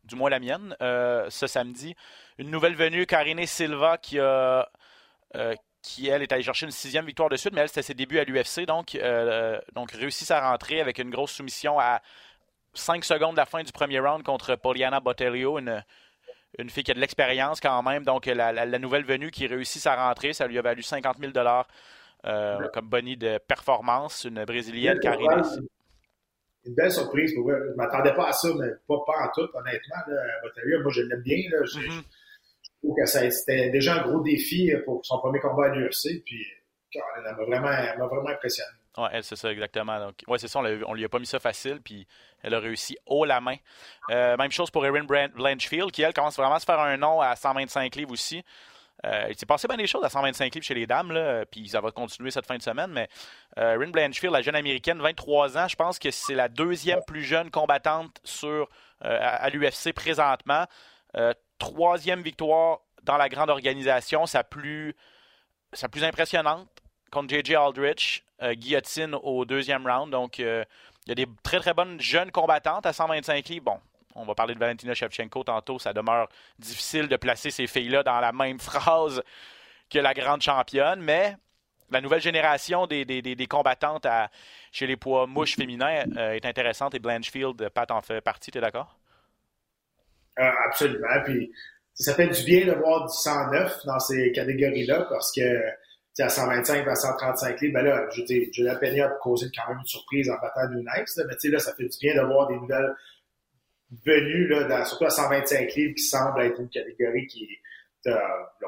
[0.05, 1.95] du moins la mienne, ce samedi,
[2.39, 4.69] une nouvelle venue, Karine Silva, qui a
[5.83, 8.19] qui, elle, est allée chercher une sixième victoire de suite, mais elle, c'était ses débuts
[8.19, 8.99] à l'UFC, donc,
[9.75, 12.01] donc réussit sa rentrée avec une grosse soumission à
[12.75, 15.85] 5 secondes de la fin du premier round contre Poliana Botelho, une,
[16.59, 18.05] une fille qui a de l'expérience quand même.
[18.05, 21.33] Donc, la, nouvelle venue qui réussit sa rentrée, ça lui a valu 50 000
[22.27, 24.25] euh, comme bonnie de performance.
[24.25, 25.43] Une Brésilienne, Karine.
[26.67, 29.49] Une belle surprise pour Je ne m'attendais pas à ça, mais pas, pas en tout,
[29.55, 29.97] honnêtement.
[30.07, 31.37] Là, moi, je l'aime bien.
[31.65, 32.03] Je, mm-hmm.
[32.83, 36.23] trouve que c'était déjà un gros défi pour son premier combat à l'UFC.
[36.25, 36.47] Puis,
[36.95, 38.71] elle m'a vraiment, vraiment impressionné.
[38.97, 39.99] Oui, c'est ça, exactement.
[39.99, 42.07] Donc, ouais, c'est ça, on, on, lui a pas mis ça facile, puis
[42.43, 43.57] elle a réussi haut la main.
[44.11, 47.21] Euh, même chose pour Erin Blanchfield, qui, elle, commence vraiment à se faire un nom
[47.21, 48.45] à 125 livres aussi.
[49.05, 51.13] Euh, il s'est passé bien des choses à 125 livres chez les dames,
[51.51, 52.91] puis ça va continuer cette fin de semaine.
[52.91, 53.09] Mais
[53.59, 57.23] euh, Erin Blanchfield, la jeune américaine, 23 ans, je pense que c'est la deuxième plus
[57.23, 58.69] jeune combattante sur,
[59.05, 60.65] euh, à, l'UFC présentement.
[61.59, 64.95] troisième victoire dans la grande organisation, sa plus,
[65.73, 66.69] sa plus impressionnante
[67.11, 67.55] contre J.J.
[67.57, 68.25] Aldrich.
[68.43, 70.11] Guillotine au deuxième round.
[70.11, 70.67] Donc, il
[71.07, 73.65] y a des très très bonnes jeunes combattantes à 125 livres.
[73.65, 73.81] Bon,
[74.15, 75.79] on va parler de Valentina Shevchenko tantôt.
[75.79, 79.23] Ça demeure difficile de placer ces filles-là dans la même phrase
[79.91, 81.37] que la grande championne, mais
[81.91, 84.07] la nouvelle génération des, des, combattantes
[84.73, 88.59] chez les poids mouches féminins euh, est intéressante et Blanchfield, Pat en fait partie, tu
[88.59, 88.99] es d'accord?
[90.37, 91.23] absolument.
[91.25, 91.53] Puis
[91.95, 95.43] ça fait du bien de voir du 109 dans ces catégories-là parce que
[96.23, 98.23] à 125 à 135 livres, ben là, je
[98.53, 101.75] Julia Peña a causé quand même une surprise en battant une Nice, mais là, ça
[101.75, 102.95] fait du bien de voir des nouvelles
[104.05, 108.19] venues, là, dans, surtout à 125 livres, qui semble être une catégorie qui est, euh,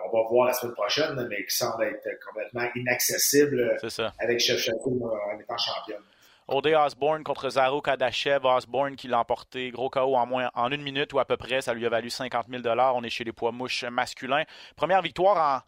[0.05, 3.77] on va voir la semaine prochaine, mais qui semble être complètement inaccessible
[4.19, 6.03] avec Shevchenko euh, en étant championne.
[6.49, 8.45] Odé Osborne contre Zaro Kadashev.
[8.45, 11.61] Osborne qui l'a emporté gros KO en moins en une minute ou à peu près.
[11.61, 12.62] Ça lui a valu 50 000
[12.95, 14.45] On est chez les poids mouches masculins.
[14.77, 15.61] Première victoire en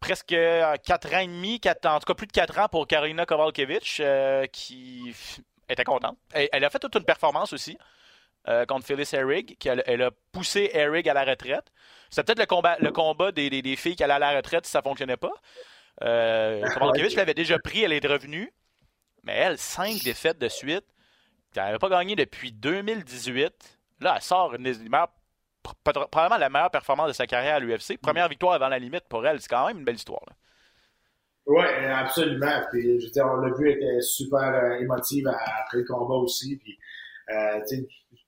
[0.00, 3.26] presque 4 euh, ans et demi, en tout cas plus de 4 ans pour Karina
[3.26, 5.14] Kovalkiewicz, euh, qui
[5.68, 6.16] était contente.
[6.32, 7.76] Elle, a fait toute une performance aussi
[8.48, 11.66] euh, contre Phyllis Herrig, qui elle, a poussé Herrig à la retraite.
[12.10, 14.72] C'était peut-être le combat, le combat des, des, filles qui allaient à la retraite si
[14.72, 15.32] ça ne fonctionnait pas.
[16.02, 16.62] Euh,
[17.16, 18.52] l'avait déjà pris, elle est revenue.
[19.24, 20.84] Mais elle, 5 défaites de suite.
[21.54, 23.78] Elle n'avait pas gagné depuis 2018.
[24.00, 25.08] Là, elle sort une des meilleures
[25.84, 27.98] probablement la meilleure performance de sa carrière à l'UFC.
[28.00, 30.24] Première victoire avant la limite pour elle, c'est quand même une belle histoire.
[31.46, 32.60] Oui, absolument.
[32.70, 36.14] Puis, je veux dire, on l'a vu, elle était super euh, émotive après le combat
[36.14, 36.56] aussi.
[36.56, 36.78] Puis,
[37.30, 37.60] euh,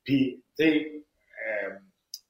[0.03, 1.03] puis tu sais,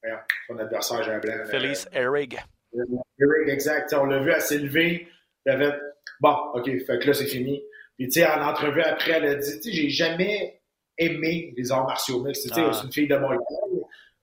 [0.05, 0.15] euh,
[0.47, 1.33] son adversaire, j'ai un blanc.
[1.49, 2.37] Felice Erig.
[2.73, 3.93] Erig, exact.
[3.93, 5.07] on l'a vu, levée.
[5.45, 5.77] Elle avait
[6.19, 7.61] bon, OK, fait que là, c'est fini.
[7.97, 10.61] Puis, tu sais, en entrevue après, elle a dit, tu sais, j'ai jamais
[10.97, 12.47] aimé les arts martiaux mixtes.
[12.47, 12.71] Tu sais, Ah.
[12.73, 13.41] c'est une fille de Montréal.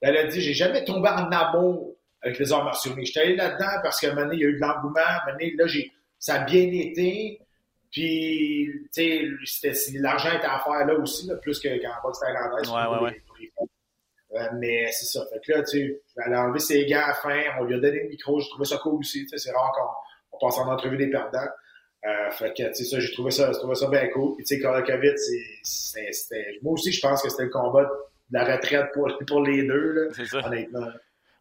[0.00, 3.14] Elle a dit, j'ai jamais tombé en amour avec les arts martiaux mixtes.
[3.14, 5.00] J'étais allé là-dedans parce qu'à un moment donné, il y a eu de l'engouement.
[5.00, 7.40] À un moment donné, là, j'ai, ça a bien été.
[7.90, 12.68] Puis, tu sais, l'argent était à faire là aussi, là, plus que- qu'en boxe thaïlandaise.
[12.68, 13.66] Ouais, ouais, les- femmes.
[14.34, 15.24] Euh, mais c'est ça.
[15.32, 17.40] Fait que là, tu sais, elle a enlevé ses gants à la fin.
[17.60, 18.38] On lui a donné le micro.
[18.40, 19.22] J'ai trouvé ça cool aussi.
[19.22, 21.48] Tu sais, c'est rare qu'on on passe en entrevue des perdants.
[22.06, 24.36] Euh, fait que, tu sais, ça, j'ai trouvé ça, j'ai trouvé ça bien cool.
[24.36, 27.84] Puis, tu sais, Kolokovic, c'est, c'est- c'était, moi aussi, je pense que c'était le combat
[27.84, 27.88] de
[28.38, 30.46] la retraite pour, pour les deux, là, C'est ça.
[30.46, 30.86] honnêtement.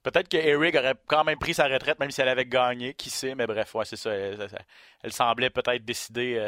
[0.09, 3.09] Peut-être que Erig aurait quand même pris sa retraite, même si elle avait gagné, qui
[3.09, 4.09] sait, mais bref, ouais, c'est ça.
[4.13, 6.47] Elle, semblait peut-être décider euh,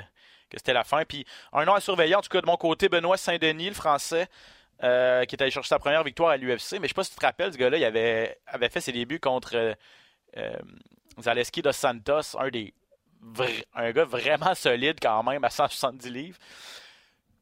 [0.50, 1.04] que c'était la fin.
[1.04, 4.28] Puis un nom à surveiller, en tout cas de mon côté, Benoît Saint-Denis, le français,
[4.82, 6.80] euh, qui est allé chercher sa première victoire à l'UFC.
[6.80, 8.38] Mais je sais pas si tu te rappelles, ce gars-là, il avait,
[8.70, 9.76] fait ses débuts contre
[10.38, 10.58] euh,
[11.20, 12.74] Zaleski dos Santos, un des
[13.76, 16.38] un gars vraiment solide quand même à 170 livres.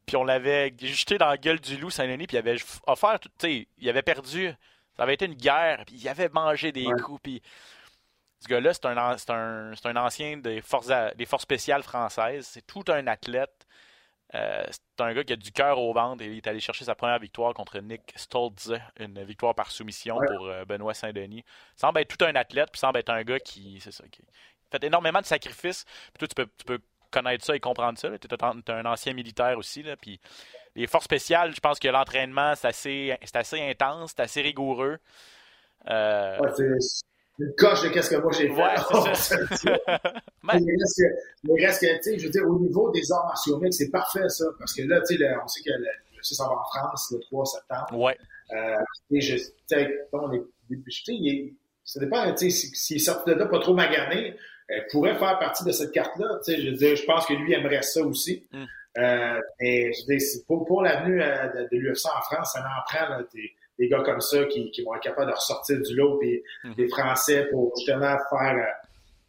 [0.04, 2.56] Puis on l'avait jeté dans la gueule du loup Saint-Denis, puis il avait
[2.88, 4.52] offert, il avait perdu.
[4.98, 7.00] Ça avait été une guerre, puis il avait mangé des Ouais.
[7.00, 7.42] coups, puis
[8.40, 9.16] ce gars-là, c'est un, un,
[9.74, 12.46] c'est un ancien des forces, des forces spéciales françaises.
[12.52, 13.66] C'est tout un athlète.
[14.34, 16.84] Euh, c'est un gars qui a du cœur au ventre et il est allé chercher
[16.84, 20.26] sa première victoire contre Nick Stoltze, une victoire par soumission Ouais.
[20.36, 21.44] pour euh, Benoît Saint-Denis.
[21.46, 24.22] Il semble être tout un athlète, puis semble être un gars qui, c'est ça, qui
[24.70, 25.84] fait énormément de sacrifices.
[26.12, 26.78] Puis toi, tu peux, tu peux
[27.10, 28.10] connaître ça et comprendre ça.
[28.18, 29.82] Tu es, un ancien militaire aussi.
[29.82, 30.20] Là, puis
[30.76, 34.98] les forces spéciales, je pense que l'entraînement, c'est assez, intense, c'est assez rigoureux.
[35.90, 36.64] Euh, Ouais, c'est
[37.44, 38.54] une coche de qu'est-ce que moi j'ai fait.
[38.54, 39.36] Ouais, ça.
[40.42, 43.12] Mais- Il reste que, il reste que, tu sais, je veux dire, au niveau des
[43.12, 44.44] arts martiaux mixtes, c'est parfait, ça.
[44.58, 45.86] Parce que là, tu sais, on sait que le,
[46.22, 47.96] ça va en France le 3 septembre.
[47.98, 48.18] ouais,
[48.52, 48.76] Euh,
[49.12, 49.36] et je,
[50.12, 50.78] bon, les- les-
[51.08, 51.54] il est-
[51.84, 54.34] ça dépend, tu sais, si- s'il est sorti de là pas trop magané,
[54.70, 56.40] euh, pourrait faire partie de cette carte-là.
[56.44, 58.46] Tu sais, je veux dire, je pense que lui aimerait ça aussi.
[58.52, 58.64] Mm.
[58.96, 59.90] Euh, mais
[60.46, 63.88] pour, pour l'avenue euh, de, de l'UFC en France, ça en prend là, des, des
[63.88, 66.74] gars comme ça qui, qui vont être capables de ressortir du lot, puis Mhm.
[66.74, 68.86] des Français pour justement faire, euh,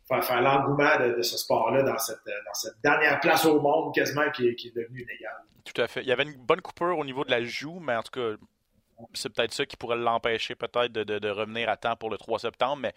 [0.07, 3.93] faire, faire l'engouement de, de ce sport-là dans cette, dans cette dernière place au monde
[3.93, 5.35] quasiment qui, est- qui est devenue inégale.
[5.65, 6.01] tout à fait.
[6.01, 8.37] Il y avait une bonne coupure au niveau de la joue, mais en tout cas,
[9.13, 12.17] c'est peut-être ça qui pourrait l'empêcher peut-être de, de- de revenir à temps pour le
[12.17, 12.77] 3 septembre.
[12.81, 12.93] Mais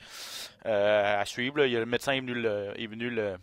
[0.67, 3.37] euh, à suivre, là, il y a le médecin est venu le- est venu le-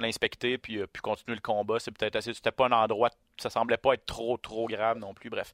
[0.00, 1.78] l'inspecter puis, euh, puis continuer le combat.
[1.78, 2.34] C'est peut-être assez.
[2.34, 3.10] C'était pas un endroit.
[3.38, 5.30] Ça semblait pas être trop trop grave non plus.
[5.30, 5.52] Bref.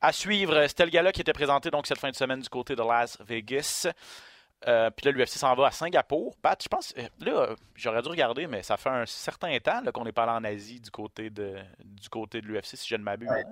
[0.00, 2.76] À suivre, c'était le gala qui était présenté donc cette fin de semaine du côté
[2.76, 3.88] de Las Vegas.
[4.66, 6.36] Euh, puis là, l'UFC s'en va à Singapour.
[6.42, 9.82] Pat, je pense, euh, là, euh, j'aurais dû regarder, mais ça fait un certain temps
[9.92, 12.96] qu'on n'est pas allé en Asie du côté de, du côté de l'UFC, si je
[12.96, 13.28] ne m'abuse.
[13.28, 13.44] Ouais.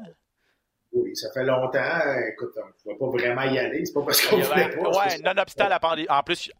[0.92, 2.00] Oui, ça fait longtemps.
[2.32, 3.84] Écoute, on ne pouvait pas vraiment y aller.
[3.84, 4.88] C'est pas parce qu'on voulait pas.
[4.88, 6.08] ouais, nonobstant la pandémie.
[6.08, 6.50] En plus,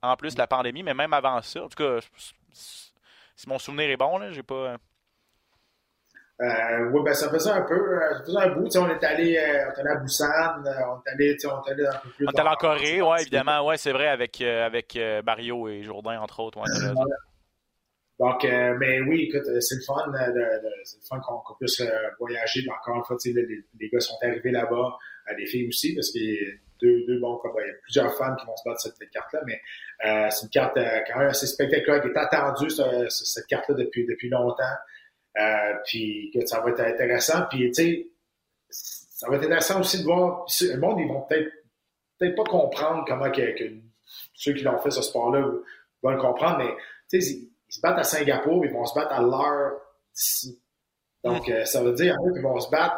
[0.00, 1.98] en plus la pandémie, mais même avant ça, en tout cas,
[3.40, 4.76] si mon souvenir est bon, là, j'ai pas.
[6.42, 8.68] Euh, oui, ben ça faisait un peu, euh, ça faisait un bout.
[8.76, 11.70] On est allé, euh, on est allé à Busan, euh, on est allé, on est
[11.70, 12.26] allé un peu plus.
[12.26, 15.68] On est allé en Corée, ouais, évidemment, ouais, c'est vrai, avec, euh, avec euh, Barrio
[15.68, 16.58] et Jourdain, entre autres.
[16.58, 16.92] Ouais.
[18.18, 21.80] Donc, euh, mais oui, écoute, euh, c'est le fun, euh, c'est le fun qu'on puisse
[21.80, 22.60] euh, voyager.
[22.66, 24.98] Mais encore une fois, les, les gars sont arrivés là-bas,
[25.30, 26.20] euh, les filles aussi, parce a
[26.80, 27.62] deux, deux bons combats.
[27.64, 29.60] Il y a plusieurs femmes qui vont se battre sur cette carte-là, mais
[30.06, 33.46] euh, c'est une carte euh, quand même assez spectaculaire, qui est attendue, ce- ce- cette
[33.46, 34.64] carte-là, depuis, depuis longtemps.
[35.38, 37.42] Euh, puis, écoute, ça va être intéressant.
[37.50, 38.06] Puis, tu sais,
[38.68, 40.46] ça va être intéressant aussi de voir.
[40.60, 41.50] Le monde, ils vont peut-être
[42.18, 43.74] peut-être pas comprendre comment que, que
[44.34, 45.40] ceux qui l'ont fait ce sport-là
[46.02, 46.74] vont le comprendre, mais
[47.10, 49.80] tu sais, ils, ils se battent à Singapour, ils vont se battre à l'heure
[50.14, 50.60] d'ici.
[51.22, 52.96] Donc, euh, ça veut dire, en fait, ils vont se battre.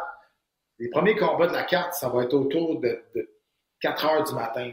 [0.79, 3.29] Les premiers combats de la carte, ça va être autour de, de
[3.83, 4.71] 4 heures du matin.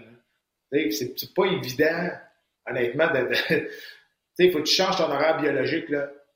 [0.73, 2.11] Tu C'est pas évident,
[2.67, 3.09] honnêtement,
[3.49, 3.67] tu
[4.39, 5.87] il faut que tu changes ton horaire biologique.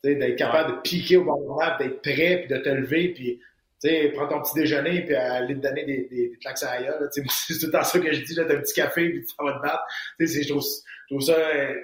[0.03, 3.41] Tu d'être capable de piquer au bon moment, d'être prêt, puis de te lever, puis
[3.83, 7.09] tu prendre ton petit déjeuner, puis aller te donner des, des, des à la.
[7.09, 9.53] Tu C'est tout le ça que je dis, t'as un petit café, puis ça va
[9.53, 9.85] te battre.
[10.19, 10.65] Tu je trouve,
[11.11, 11.75] je ça, euh,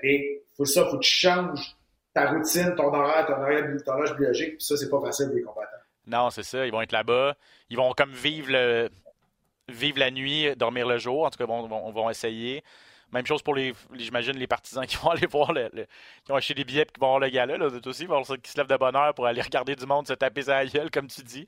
[0.56, 1.76] faut ça, faut que tu changes
[2.12, 5.42] ta routine, ton horaire, ton horaire, ton horloge biologique, puis ça, c'est pas facile des
[5.42, 5.70] combattants.
[6.06, 6.66] Non, c'est ça.
[6.66, 7.36] Ils vont être là-bas.
[7.68, 8.88] Ils vont comme vivre le
[9.72, 11.24] vivre la nuit, dormir le jour.
[11.24, 12.62] En tout cas, vont, vont, vont essayer.
[13.12, 15.86] Même chose pour les, les- j'imagine, les partisans qui vont aller voir le, le-
[16.24, 17.56] qui ont acheté des billets et qui vont voir le gala.
[17.58, 19.84] Là, eux aussi, ils vont, qui se lèvent de bonne heure pour aller regarder du
[19.84, 21.44] monde se taper sa gueule, comme tu dis.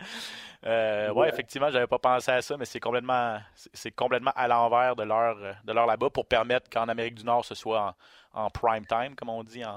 [0.67, 1.29] Euh, ouais, Ouais.
[1.29, 3.39] effectivement, j'avais pas pensé à ça, mais c'est complètement,
[3.73, 7.25] c'est complètement à l'envers de l'heure, euh, de l'heure là-bas pour permettre qu'en Amérique du
[7.25, 7.95] Nord, ce soit
[8.35, 9.75] en, en prime time, comme on dit en,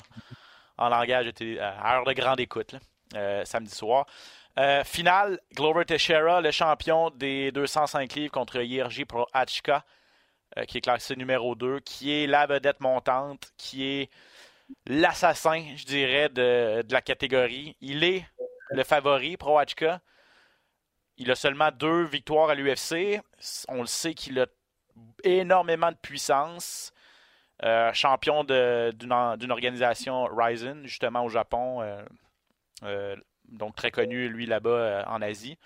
[0.78, 1.28] en langage
[1.60, 2.80] à heure de grande écoute, là,
[3.16, 4.06] euh, samedi soir.
[4.58, 9.84] Euh, finale, Glover Teixeira, le champion des 205 livres contre Yerji Proachka,
[10.58, 14.10] euh, qui est classé numéro 2, qui est la vedette montante, qui est
[14.88, 17.76] l'assassin, je dirais, de, la catégorie.
[17.82, 18.26] Il est
[18.70, 20.00] le favori, Proachka.
[21.18, 23.22] Il a seulement deux victoires à l'UFC.
[23.68, 24.48] On le sait qu'il a
[25.24, 26.94] énormément de puissance.
[27.64, 31.82] Euh, champion d'une organisation Ryzen, justement au Japon.
[32.84, 33.16] Euh,
[33.50, 35.58] donc très connu, lui, là-bas en Asie.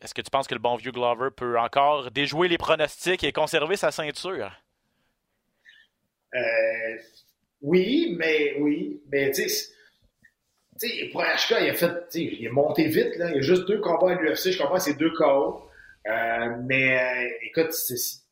[0.00, 3.32] Est-ce que tu penses que le bon vieux Glover peut encore déjouer les pronostics et
[3.32, 4.52] conserver sa ceinture?
[7.62, 9.68] oui, mais oui, mais tu sais,
[11.12, 13.30] pour HK, il a fait, il est monté vite, là.
[13.30, 15.70] Il y a juste deux combats à l'UFC, je comprends, c'est deux KO.
[16.64, 18.24] mais écoute, c'est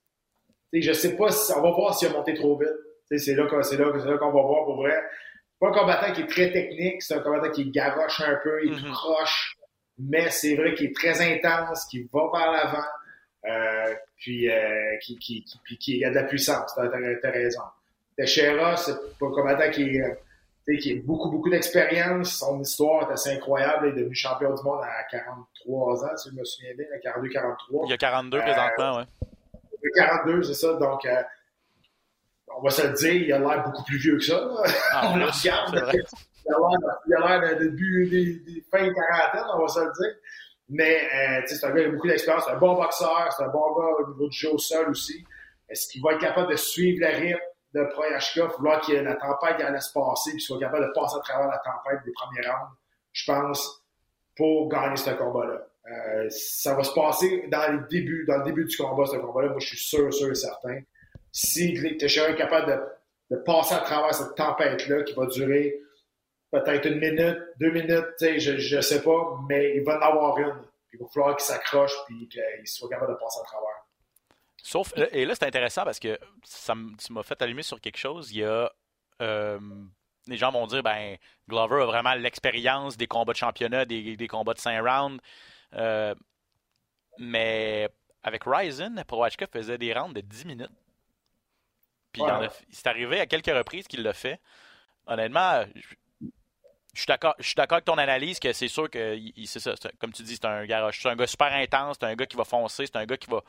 [0.81, 2.69] je sais pas si on va voir s'il a monté trop vite.
[3.05, 4.99] C'est là, là, là qu'on va voir pour vrai.
[5.63, 8.73] Pas un combattant qui est très technique, c'est un combattant qui garoche un peu, il
[8.73, 9.57] mm croche,
[9.97, 12.89] mais c'est vrai qu'il est très intense, qui va vers l'avant,
[13.45, 16.75] euh, puis euh, qui, qui, qui, qui, a de la puissance.
[16.75, 17.63] T'as as raison.
[18.17, 20.15] Teixeira, c'est un combattant qui, euh,
[20.81, 22.39] qui a beaucoup, beaucoup d'expérience.
[22.39, 23.87] Son histoire est assez incroyable.
[23.87, 27.21] Il est devenu champion du monde à 43 ans, si je me souviens bien, à
[27.21, 27.83] 42-43.
[27.85, 29.05] Il y a 42 présentement, oui.
[29.95, 30.73] 42, c'est ça.
[30.75, 31.23] Donc, euh,
[32.59, 34.51] on va se le dire, il a l'air beaucoup plus vieux que ça.
[34.93, 35.93] Ah, on le regarde.
[37.07, 40.17] Il a l'air de début des, des fins quarantaine, on va se le dire.
[40.69, 43.49] Mais euh, c'est un gars qui a beaucoup d'expérience, c'est un bon boxeur, c'est un
[43.49, 45.25] bon gars au niveau du jeu au sol aussi.
[45.69, 47.41] Est-ce qu'il va être capable de suivre le rythme
[47.75, 48.41] de Proyashka?
[48.41, 50.59] Il va falloir qu'il y ait la tempête qui allait se passer, puis qu'il soit
[50.59, 52.73] capable de passer à travers la tempête des premiers rounds,
[53.13, 53.85] je pense,
[54.37, 55.67] pour gagner ce combat-là.
[55.91, 59.49] Euh, ça va se passer dans le début, dans le début du combat, ce combat-là.
[59.49, 60.81] Moi, je suis sûr, sûr et certain.
[61.33, 62.87] Si Teixeira est capable
[63.31, 65.81] de, passer à travers cette tempête-là qui va durer
[66.51, 70.63] peut-être une minute, deux minutes, je ne sais pas, mais il va en avoir une.
[70.93, 73.87] Il va falloir qu'il s'accroche et qu'il soit capable de passer à travers.
[74.63, 77.97] Sauf, euh, et là, c'est intéressant parce que ça tu m'as fait allumer sur quelque
[77.97, 78.31] chose.
[78.31, 78.71] Il y a.
[79.23, 79.59] Euh,
[80.29, 81.17] les gens vont dire, ben,
[81.49, 85.21] Glover a vraiment l'expérience des combats de championnat, des, combats de 5 rounds.
[85.75, 86.15] Euh,
[87.19, 87.89] mais
[88.23, 90.71] avec Ryzen, Proachka faisait des rounds de 10 minutes.
[92.13, 92.23] Puis
[92.71, 94.41] c'est arrivé à quelques reprises qu'il l'a fait.
[95.07, 95.65] Honnêtement,
[96.95, 97.35] je suis d'accord
[97.77, 100.91] avec ton analyse que c'est sûr que c'est ça, comme tu dis, c'est un gars,
[100.93, 103.31] c'est un gars super intense, c'est un gars qui va foncer, c'est un gars qui
[103.31, 103.43] va.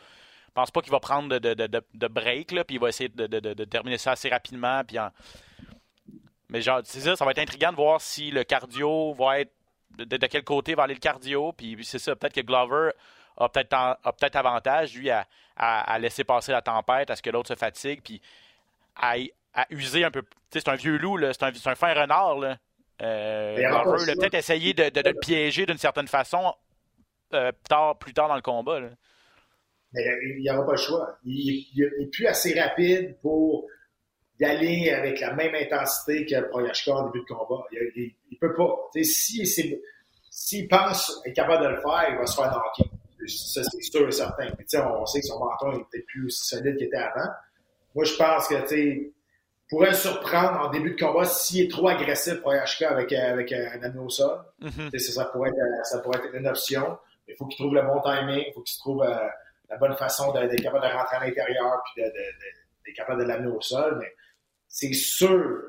[0.47, 2.89] Je pense pas qu'il va prendre de, de, de, de break, là, puis il va
[2.89, 4.83] essayer de, terminer ça assez rapidement.
[4.83, 4.97] Puis
[6.49, 9.51] Mais genre, c'est ça, ça va être intriguant de voir si le cardio va être
[9.97, 11.53] de, quel côté va aller le cardio.
[11.53, 12.91] Puis c'est ça, peut-être que Glover
[13.35, 17.49] a peut-être peut avantage, lui, à, à, laisser passer la tempête, à ce que l'autre
[17.49, 18.21] se fatigue, puis
[18.95, 19.15] à,
[19.53, 20.23] à user un peu.
[20.51, 22.37] C'est un vieux loup, c'est un, un, fin renard.
[22.39, 22.57] Là.
[23.01, 26.53] Euh, peut-être essayé de, de, le piéger d'une certaine façon
[27.33, 28.79] euh, plus, tard, plus tard dans le combat.
[28.79, 28.89] Là.
[29.93, 30.03] Mais
[30.37, 31.17] il n'y aura pas le choix.
[31.23, 33.67] Il n'est plus assez rapide pour
[34.39, 37.63] y aller avec la même intensité que Proyashka en début de combat.
[37.71, 38.89] Il, ne peut pas.
[39.03, 39.47] S'il
[40.29, 42.89] si, pense être capable de le faire, il va se faire knocker.
[43.27, 44.47] Ça, c'est sûr et certain.
[44.89, 47.29] on sait que son menton est peut-être plus aussi solide qu'il était avant.
[47.95, 49.13] Moi, je pense que, tu
[49.69, 53.81] pourrait le surprendre en début de combat s'il est trop agressif pour avec, avec un
[53.81, 54.39] ami au sol.
[54.97, 56.97] Ça, pourrait être, ça pourrait être une option.
[57.27, 59.27] Il faut qu'il trouve le bon timing, il faut qu'il trouve euh,
[59.69, 63.61] la bonne façon d'être capable de rentrer à l'intérieur puis d'être capable de l'amener au
[63.61, 63.97] sol.
[63.99, 64.13] Mais
[64.67, 65.61] c'est sûr,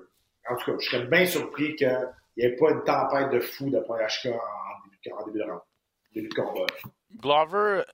[0.49, 3.71] en tout cas, je serais bien surpris qu'il n'y ait pas une tempête de fou
[3.71, 4.35] de PHK
[5.13, 5.45] en début, de,
[6.15, 6.67] début de combat.
[7.17, 7.85] Glover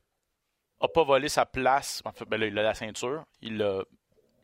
[0.81, 2.01] n'a pas volé sa place.
[2.05, 3.25] En fait, ben il a la ceinture.
[3.43, 3.85] Il l'a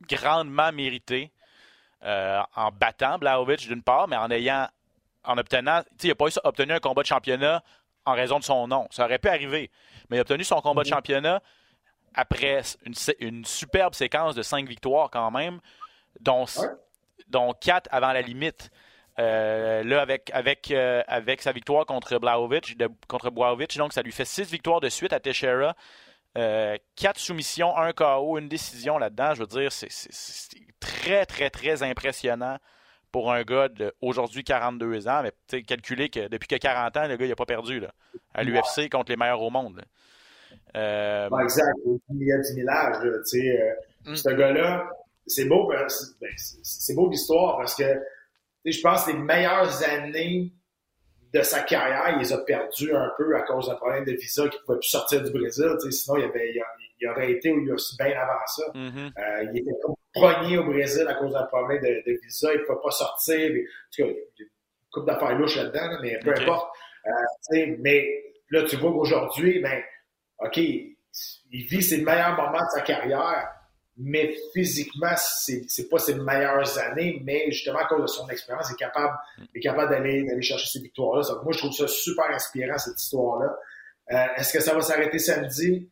[0.09, 1.31] grandement mérité
[2.05, 4.69] euh, en battant Blaovic d'une part, mais en ayant,
[5.25, 7.63] en obtenant, il n'a pas obtenu un combat de championnat
[8.05, 8.87] en raison de son nom.
[8.91, 9.71] Ça aurait pu arriver,
[10.09, 10.93] mais il a obtenu son combat de mm-hmm.
[10.93, 11.43] championnat
[12.15, 15.61] après une, une superbe séquence de cinq victoires quand même
[16.21, 16.47] dont,
[17.29, 18.71] dont quatre avant la limite.
[19.19, 22.77] Euh, là, avec, avec, euh, avec sa victoire contre Blaovic,
[23.09, 23.31] contre
[23.79, 25.75] donc ça lui fait six victoires de suite à Teixeira.
[26.37, 29.35] Euh, quatre soumissions, un KO, une décision là-dedans.
[29.35, 29.89] Je veux dire, c'est
[30.81, 32.59] très, très, très impressionnant
[33.11, 35.23] pour un gars d'aujourd'hui 42 ans.
[35.23, 37.89] Mais calculer que depuis que 40 ans, le gars, il n'a pas perdu là,
[38.35, 39.81] à l'UFC contre les meilleurs au monde.
[41.43, 41.75] exact.
[42.11, 42.97] Il y a 10 000 âges.
[44.05, 44.15] Mm.
[44.15, 44.91] Ce gars-là,
[45.27, 47.85] c'est beau, ben, c'est beau l'histoire parce que
[48.65, 50.53] je pense que les meilleures années
[51.33, 54.49] de sa carrière, il les a perdues un peu à cause d'un problème de visa
[54.49, 55.67] qu'il ne pouvait plus sortir du Brésil.
[55.91, 56.55] Sinon, il, avait,
[57.01, 58.63] il, aurait été où il aussi bien avant ça.
[58.75, 59.13] Mm-hmm.
[59.19, 59.95] euh, il était comme
[60.59, 62.53] au Brésil à cause d'un problème de, visa.
[62.55, 63.51] Il ne pouvait pas sortir.
[63.51, 64.47] en tout cas, il y a une
[64.93, 66.75] couple d'affaires louches là-dedans, mais peu importe.
[67.07, 69.83] Euh, mais là, tu vois qu'aujourd'hui, ben,
[70.39, 70.87] OK, il
[71.51, 73.49] vit ses meilleurs moments de sa carrière,
[73.99, 78.75] mais physiquement, c'est, pas ses meilleures années, mais justement, à cause de son expérience, il
[78.75, 79.17] est capable,
[79.55, 81.23] est capable d'aller, d'aller chercher ces victoires-là.
[81.43, 83.57] Moi, je trouve ça super inspirant, cette histoire-là.
[84.13, 85.91] Euh, est-ce que ça va s'arrêter samedi?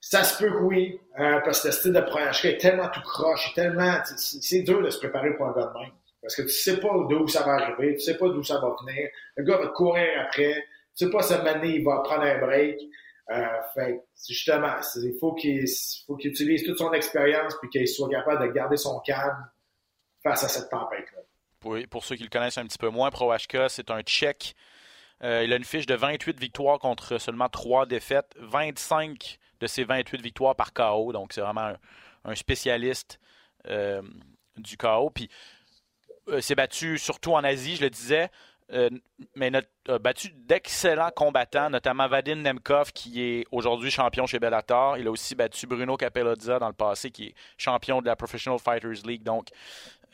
[0.00, 3.02] Ça se peut que oui, euh, parce que le style de première est tellement tout
[3.02, 5.92] croche, tellement, c'est dur de se préparer pour un gars de.
[6.22, 8.74] Parce que tu sais pas d'où ça va arriver, tu sais pas d'où ça va
[8.80, 9.08] venir.
[9.36, 10.64] Le gars va courir après,
[10.96, 12.80] tu sais pas cette année, il va prendre un break.
[13.30, 15.64] Euh, fait justement, il faut qu'il
[16.06, 19.48] faut qu'il utilise toute son expérience puis qu'il soit capable de garder son calme
[20.22, 21.20] face à cette tempête-là.
[21.88, 24.54] Pour ceux qui le connaissent un petit peu moins, Pro HK, c'est un Tchèque.
[25.22, 28.34] Euh, il a une fiche de 28 victoires contre seulement 3 défaites.
[28.38, 31.12] 25 de ses 28 victoires par KO.
[31.12, 31.72] Donc, c'est vraiment
[32.24, 33.20] un, spécialiste
[33.68, 34.02] euh,
[34.56, 35.10] du KO.
[35.10, 35.30] Puis,
[36.40, 38.28] s'est battu surtout en Asie, je le disais.
[38.72, 38.88] Euh,
[39.36, 39.50] mais
[39.88, 44.96] a battu d'excellents combattants, notamment Vadim Nemkov, qui est aujourd'hui champion chez Bellator.
[44.96, 48.58] Il a aussi battu Bruno Capellozza dans le passé, qui est champion de la Professional
[48.58, 49.22] Fighters League.
[49.22, 49.48] Donc,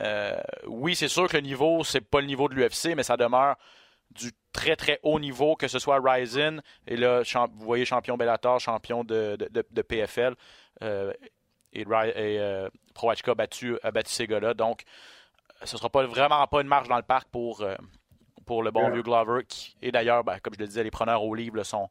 [0.00, 3.16] euh, oui, c'est sûr que le niveau, c'est pas le niveau de l'UFC, mais ça
[3.16, 3.56] demeure
[4.10, 8.58] du très très haut niveau, que ce soit Ryzen, et là, vous voyez champion Bellator,
[8.58, 9.36] champion de,
[9.82, 10.34] PFL,
[10.82, 11.12] euh,
[11.72, 14.54] et, et a battu, a ces gars-là.
[14.54, 14.82] Donc,
[15.62, 17.62] ce ne sera pas vraiment pas une marche dans le parc pour,
[18.48, 19.42] pour le bon vieux Glover.
[19.82, 21.88] et d'ailleurs, ben, comme je le disais, les preneurs au livre sont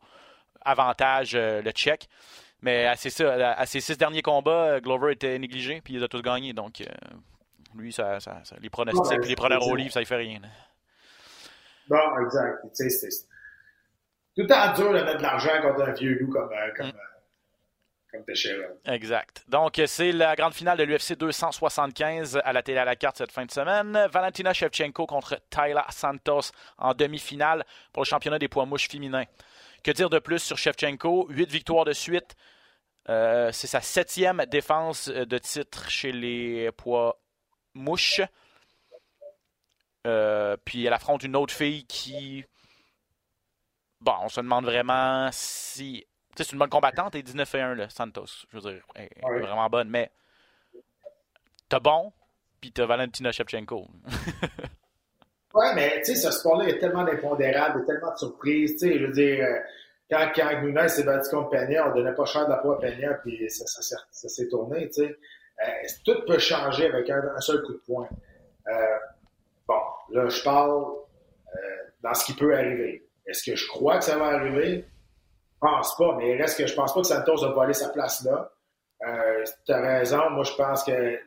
[0.66, 2.10] avantage euh, le check.
[2.64, 6.08] Mais à ses, à ses, six derniers combats, euh, Glover était négligé, puis il a
[6.08, 6.54] tous gagné.
[6.54, 6.86] Donc, euh,
[7.76, 10.40] lui, ça, ça, les pronostics, les preneurs au livre, ça ne fait rien.
[11.90, 12.66] Non, exact.
[12.74, 13.10] C'est
[14.36, 16.92] tout le temps dur de mettre de l'argent contre un vieux loup comme, comme, mm.
[18.86, 19.44] Exact.
[19.48, 23.32] Donc, c'est la grande finale de l'UFC 275 à la télé à la carte cette
[23.32, 24.08] fin de semaine.
[24.12, 29.26] Valentina Shevchenko contre Tyler Santos en demi-finale pour le championnat des poids mouches féminins.
[29.84, 31.28] Que dire de plus sur Shevchenko?
[31.30, 32.36] Huit victoires de suite.
[33.10, 37.20] Euh, c'est sa septième défense de titre chez les poids
[37.74, 38.22] mouches.
[40.06, 42.46] Euh, puis elle affronte une autre fille qui.
[44.00, 46.06] Bon, on se demande vraiment si
[46.44, 48.46] c'est une bonne combattante et 19 et 1, là, Santos.
[48.52, 50.12] Je veux dire, elle est vraiment bonne, mais
[51.70, 52.14] t'as bon,
[52.62, 53.88] puis t'as Valentina Shevchenko.
[55.54, 58.74] ouais, mais tu sais, ce sport-là, a tellement d'impondérables, il y a tellement de surprises.
[58.74, 59.60] Tu sais, je veux dire, euh,
[60.10, 63.14] quand, quand Nunez s'est battu contre Peña, on donnait pas cher de la poids à
[63.16, 65.18] puis ça, ça, s'est tourné, tu sais.
[65.66, 68.08] Euh, tout peut changer avec un, seul coup de poing?
[68.68, 68.98] Euh,
[69.68, 69.80] bon,
[70.12, 70.86] là, je parle
[72.04, 73.04] dans ce qui peut arriver.
[73.26, 74.86] Est-ce que je crois que ça va arriver?
[75.60, 78.24] Pense pas, mais il reste que je pense pas que Santos va voler sa place
[78.24, 78.52] là.
[79.06, 81.20] Euh, tu as raison, moi je pense que,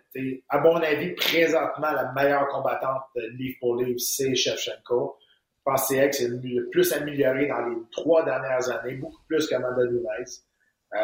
[0.48, 5.16] à mon avis, présentement, la meilleure combattante de livre pour livre, c'est Shevchenko.
[5.58, 9.84] Je pense que c'est le plus améliorée dans les trois dernières années, beaucoup plus qu'Amanda
[9.84, 10.04] Nunes.
[10.92, 10.98] Euh,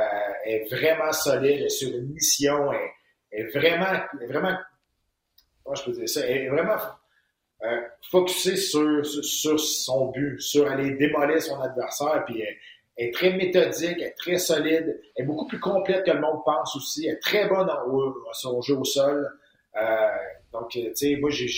[0.45, 2.91] est vraiment solide, est sur une mission, elle,
[3.31, 4.59] est vraiment, vraiment,
[5.62, 6.77] comment je peux dire ça, est vraiment
[7.62, 12.57] euh, focusée sur, sur, son but, sur aller démolir son adversaire, puis elle
[12.97, 16.41] est très méthodique, elle est très solide, elle est beaucoup plus complète que le monde
[16.45, 17.07] pense aussi.
[17.07, 19.31] Elle est très bonne en son jeu au sol.
[19.77, 20.09] Euh,
[20.53, 21.49] donc, tu sais, moi, j'ai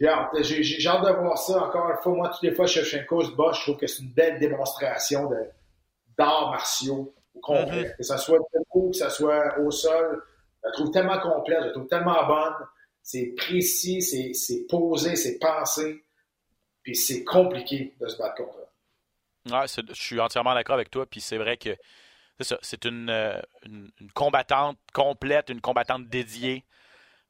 [0.00, 1.64] j'ai hâte, de voir ça.
[1.64, 4.12] Encore une fois, moi, toutes les fois, Shevchenko se bat, je trouve que c'est une
[4.12, 5.30] belle démonstration
[6.18, 7.82] d'arts martiaux au complet.
[7.82, 7.96] Mm-hmm.
[7.96, 10.22] Que ce soit debout, que ce soit au sol.
[10.62, 12.54] Je la trouve tellement complète, je la trouve tellement bonne.
[13.02, 16.02] C'est précis, c'est, c'est posé, c'est pensé.
[16.82, 18.63] Puis c'est compliqué de se battre contre elle.
[19.50, 21.06] Ouais, je suis entièrement d'accord avec toi.
[21.06, 21.76] Puis c'est vrai que
[22.38, 22.58] c'est ça.
[22.62, 26.64] C'est une, euh, une, combattante complète, une combattante dédiée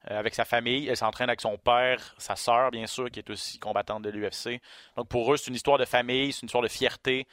[0.09, 0.87] euh, avec sa famille.
[0.87, 4.61] Elle s'entraîne avec son père, sa sœur, bien sûr, qui est aussi combattante de l'UFC.
[4.95, 7.27] Donc pour eux, c'est une histoire de famille, c'est une histoire de fierté.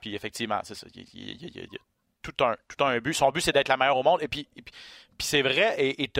[0.00, 0.86] Puis effectivement, c'est ça.
[0.94, 1.66] Il, y a,
[2.22, 3.14] tout, un, tout un but.
[3.14, 4.22] Son but, c'est d'être la meilleure au monde.
[4.22, 6.12] Et puis, puis, c'est vrai, et, et,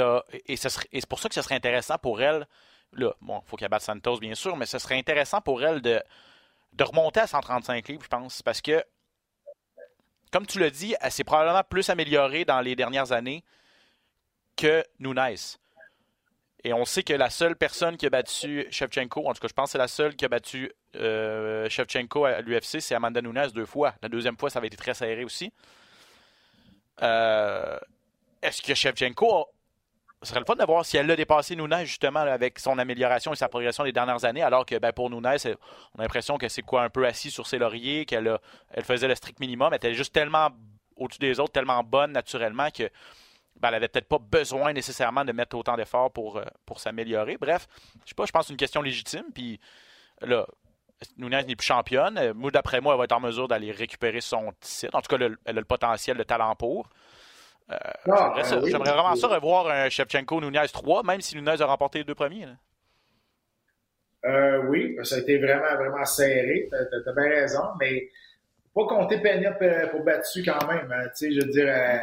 [0.47, 2.47] et c'est pour ça que ce serait intéressant pour elle.
[2.93, 5.83] Là, bon, il faut qu'elle batte Santos, bien sûr, mais ce serait intéressant pour elle
[5.83, 6.01] de
[6.77, 8.85] de remonter à 135 livres, je pense, parce que,
[10.31, 13.43] comme tu l'as dit, elle s'est probablement plus améliorée dans les dernières années
[14.57, 15.37] que Nunes.
[16.65, 19.53] Et on sait que la seule personne qui a battu Shevchenko, en tout cas, je
[19.53, 23.49] pense que c'est la seule qui a battu euh, Shevchenko à l'UFC, c'est Amanda Nunes
[23.55, 23.95] deux fois.
[24.03, 25.53] La deuxième fois, ça avait été très serré aussi.
[27.03, 27.79] Euh,
[28.43, 29.49] est-ce que Shevchenko
[30.27, 33.33] ce serait le fun de voir si elle l'a dépassé Nunes justement avec son amélioration
[33.33, 36.49] et sa progression des dernières années, alors que ben, pour Nunes, on a l'impression que
[36.49, 38.37] c'est quoi un peu assis sur ses lauriers, qu'elle
[38.73, 40.49] elle faisait le strict minimum, elle était juste tellement
[40.97, 42.91] au-dessus des autres, tellement bonne naturellement que
[43.61, 47.37] ben, elle avait peut-être pas besoin nécessairement de mettre autant d'efforts pour, euh, pour s'améliorer.
[47.37, 47.69] Bref,
[48.05, 49.27] je sais pas, je pense que c'est une question légitime.
[49.33, 49.61] Puis
[50.23, 50.45] là,
[51.17, 52.33] Nunez n'est plus championne.
[52.35, 54.95] Moi, d'après moi, elle va être en mesure d'aller récupérer son titre.
[54.95, 56.89] En tout cas, elle, elle a le potentiel, le talent pour.
[57.71, 57.77] Euh,
[58.13, 58.71] Ah, J'aimerais ben oui.
[58.71, 62.47] J'aimerais vraiment ça revoir un Shevchenko-Nunez 3, même si Nunez a remporté les deux premiers.
[62.47, 62.53] là.
[64.25, 66.69] Euh, oui, ça a été vraiment, vraiment serré.
[66.71, 68.09] T'as t'as- t'as bien raison, mais
[68.75, 69.69] faut pas compter Peña pour,
[70.05, 70.91] battu quand même.
[70.93, 71.05] hein.
[71.17, 71.99] Tu sais, je veux dire, euh,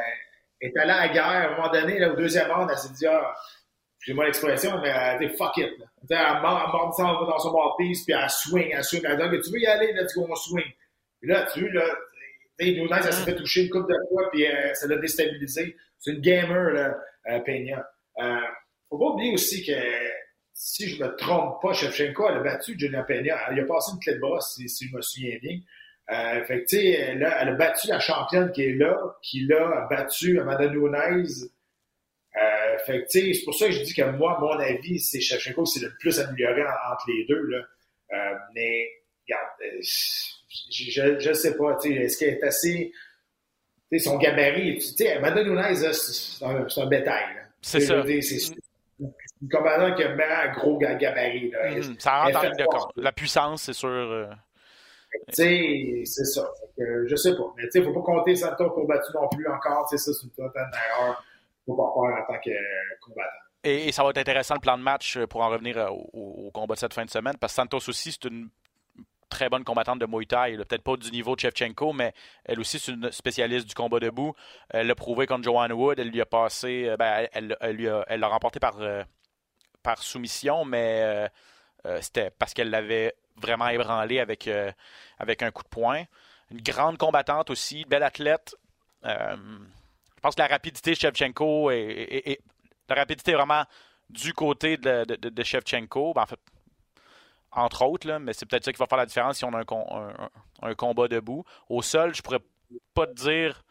[0.61, 2.77] elle est allée à la guerre à un moment donné, là, au deuxième round, elle
[2.77, 3.33] s'est dit, ah,
[3.97, 5.77] excusez-moi l'expression, mais elle dit fuck it.
[5.79, 5.85] Là.
[6.07, 6.71] Tu Elle mord,
[7.27, 9.01] dans son mouthpiece, puis elle swing, elle swing.
[9.05, 10.71] Elle dit, tu veux y aller, let's go, on swing.
[11.19, 11.93] Puis là, tu vois, là,
[12.71, 15.75] Nunez, elle s'est fait toucher une coupe de fois, puis euh, ça l'a déstabilisé.
[15.99, 16.97] C'est une gamer, là,
[17.29, 17.85] euh, Peña.
[18.19, 18.35] Euh,
[18.89, 19.71] faut pas oublier aussi que
[20.53, 23.37] si je me trompe pas, Shevchenko, elle a battu Julia Peña.
[23.49, 25.59] Elle a passé une clé de bras, si, si je me souviens bien.
[26.11, 30.39] Euh, fait que, elle a battu la championne qui est là, qui là a battu
[30.39, 31.25] Amanda Nunes.
[32.35, 35.65] Euh, fait que, c'est pour ça que je dis que moi, mon avis, c'est Shevchenko,
[35.65, 37.57] c'est le plus amélioré en- entre les deux, là.
[38.13, 38.87] Euh, mais,
[39.27, 39.49] regarde,
[40.71, 42.91] je, je sais pas, est-ce qu'elle est assez,
[43.91, 45.61] tu sais, son gabarit, tu sais, Amanda Nunes,
[45.93, 47.25] c'est un, bétail.
[47.61, 48.03] C'est ça.
[48.05, 48.55] C'est
[49.41, 51.71] une combattant qui a un gros ga- gabarit, là.
[51.71, 52.91] Mhm, Ça rentre en ligne de compte.
[52.95, 53.89] La puissance, c'est sûr.
[53.89, 54.27] euh,
[55.29, 56.49] Tu sais, c'est ça.
[56.77, 57.53] Que, je sais pas.
[57.57, 59.87] Mais tu sais, faut pas compter Santos pour battu non plus encore.
[59.89, 61.23] Tu sais, ça, c'est une totale erreur.
[61.65, 63.29] Faut pas faire en tant que euh, combattant.
[63.65, 65.87] Et, et ça va être intéressant le plan de match euh, pour en revenir euh,
[65.89, 68.49] au, au combat de cette fin de semaine, parce que Santos aussi, c'est une
[69.33, 70.57] très bonne combattante de Muay Thai.
[70.57, 72.13] Peut-être pas du niveau de Shevchenko, mais
[72.45, 74.35] elle aussi, c'est une spécialiste du combat debout.
[74.69, 75.99] Elle l'a prouvé contre Joanne Wood.
[75.99, 76.85] Elle lui a passé.
[76.87, 79.03] euh, ben, elle l'a remporté par, euh,
[79.97, 81.29] soumission, mais
[81.85, 86.03] euh, c'était parce qu'elle l'avait vraiment ébranlé avec, un coup de poing.
[86.51, 88.55] Une grande combattante aussi, belle athlète.
[89.03, 92.39] Je pense que la rapidité de Shevchenko est,
[92.87, 93.63] la rapidité est vraiment
[94.11, 96.13] du côté de, de, Shevchenko.
[96.13, 96.25] Ben,
[97.55, 99.59] entre autres, là, mais c'est peut-être ça qui va faire la différence si on a
[99.59, 101.43] un, com- un- un- un combat debout.
[101.69, 102.39] Au sol, je pourrais
[102.93, 103.63] pas te dire.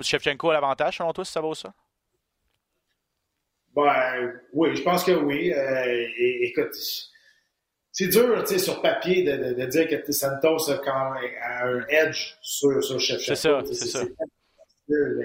[0.00, 1.70] Shevchenko a l'avantage selon toi si ça va au sol?
[3.74, 5.52] Ben, oui, je pense que oui.
[5.52, 5.84] Euh,
[6.16, 6.74] et- écoute,
[7.92, 11.30] c'est dur, tu sais, sur papier de, de, de dire que Santos a, quand même,
[11.42, 13.34] a un edge sur, sur Shevchenko.
[13.34, 14.02] C'est ça, c'est ça.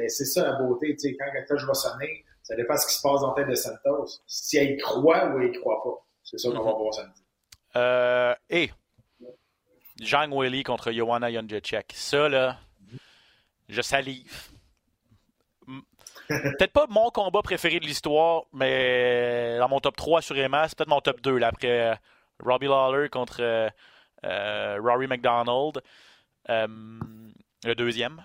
[0.07, 3.21] c'est ça la beauté, quand cloche va sonner, ça dépend de ce qui se passe
[3.21, 4.07] dans la tête de Santos.
[4.27, 6.05] Si elle y croit ou elle y croit pas.
[6.23, 6.77] C'est ça qu'on va Mhm.
[6.77, 7.21] voir samedi.
[7.76, 8.72] Euh, et
[10.01, 11.91] Zhang Weili contre Joanna Jędrzejczyk.
[11.93, 12.57] Ça, là,
[13.69, 14.49] je salive.
[16.28, 20.89] Peut-être pas mon combat préféré de l'histoire, mais dans mon top 3, assurément, c'est peut-être
[20.89, 21.95] mon top 2, là, après euh,
[22.43, 25.82] Robbie Lawler contre euh, Rory McDonald.
[26.47, 28.24] Le deuxième.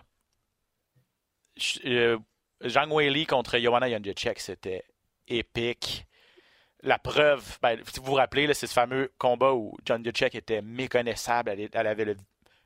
[1.58, 4.84] Zhang Weili contre Joanna Jędrzejczyk, c'était
[5.28, 6.06] épique.
[6.86, 10.62] La preuve, ben, si vous vous rappelez, c'est ce fameux combat où John Jacek était
[10.62, 11.50] méconnaissable.
[11.50, 12.16] Elle, elle avait le,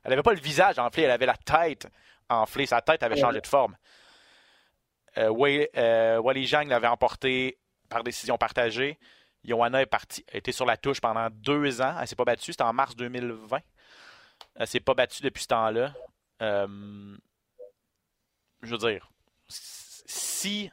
[0.03, 1.87] elle avait pas le visage enflé, elle avait la tête
[2.29, 2.67] enflée.
[2.67, 3.75] Sa tête avait changé de forme.
[5.17, 7.57] Euh, Wei- euh, Wally Zhang l'avait emporté
[7.89, 8.97] par décision partagée.
[9.43, 11.95] Johanna est partie, été sur la touche pendant deux ans.
[11.99, 12.51] Elle s'est pas battue.
[12.53, 13.59] C'était en mars 2020.
[14.55, 15.93] Elle s'est pas battue depuis ce temps-là.
[16.43, 17.17] Euh,
[18.61, 19.09] je veux dire,
[19.47, 20.69] si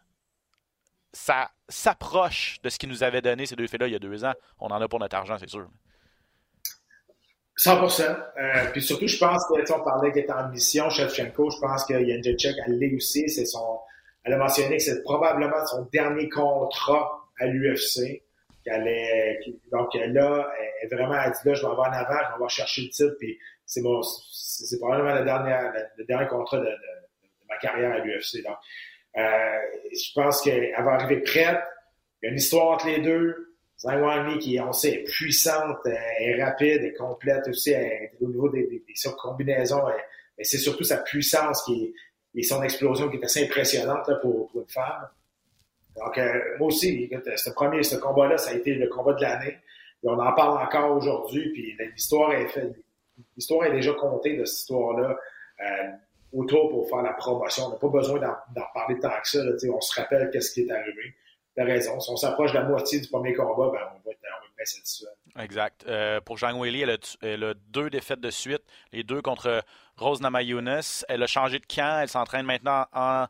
[1.28, 4.24] ça s'approche de ce qu'ils nous avaient donné ces deux filles-là il y a deux
[4.24, 5.68] ans, on en a pour notre argent, c'est sûr.
[7.56, 11.60] 100 euh, Puis surtout, je pense que, on parlait qu'elle était en mission, Shevchenko, je
[11.60, 13.28] pense que Jędrzejczyk, elle l'est aussi.
[13.28, 13.78] C'est son,
[14.24, 18.22] elle a mentionné que c'est probablement son dernier contrat à l'UFC.
[19.70, 20.08] Donc là, elle
[20.82, 22.88] est vraiment, elle dit là, je vais avoir en avant, je vais avoir chercher le
[22.88, 23.82] titre, puis c'est
[24.32, 25.58] c'est probablement le dernier,
[25.98, 28.42] le, dernier contrat de, de- ma carrière à l'UFC.
[28.44, 28.56] Donc,
[29.18, 31.60] je pense qu'elle va arriver prête.
[32.22, 33.44] Il y a une histoire entre les deux.
[33.80, 37.72] Zhang qui, on sait, est puissante, euh, est rapide, est complète aussi,
[38.20, 40.04] au niveau des, des, des combinaisons, elle-
[40.36, 41.92] mais c'est surtout sa puissance qui est,
[42.40, 45.08] et son explosion qui est assez impressionnante là, pour, pour une femme.
[45.96, 49.58] Donc, euh, moi aussi, ce premier, ce combat-là, ça a été le combat de l'année.
[50.02, 52.72] Et on en parle encore aujourd'hui, puis l'histoire est faite.
[53.36, 55.16] L'histoire est déjà comptée de cette histoire-là
[55.60, 55.64] euh,
[56.32, 57.66] autour pour faire la promotion.
[57.66, 59.38] On n'a pas besoin d'en parler tant que ça.
[59.72, 61.14] On se rappelle qu'est-ce qui est arrivé.
[61.54, 61.98] T'as raison.
[62.00, 64.20] Si on s'approche de la moitié du premier combat, ben, on va être,
[64.56, 65.06] bien satisfait.
[65.38, 65.84] Exact.
[65.86, 68.62] Euh, pour Zhang Weili, elle a, deux défaites de suite,
[68.92, 69.62] les deux contre
[69.96, 71.04] Rose Namajunas.
[71.08, 72.00] Elle a changé de camp.
[72.02, 73.26] Elle s'entraîne maintenant en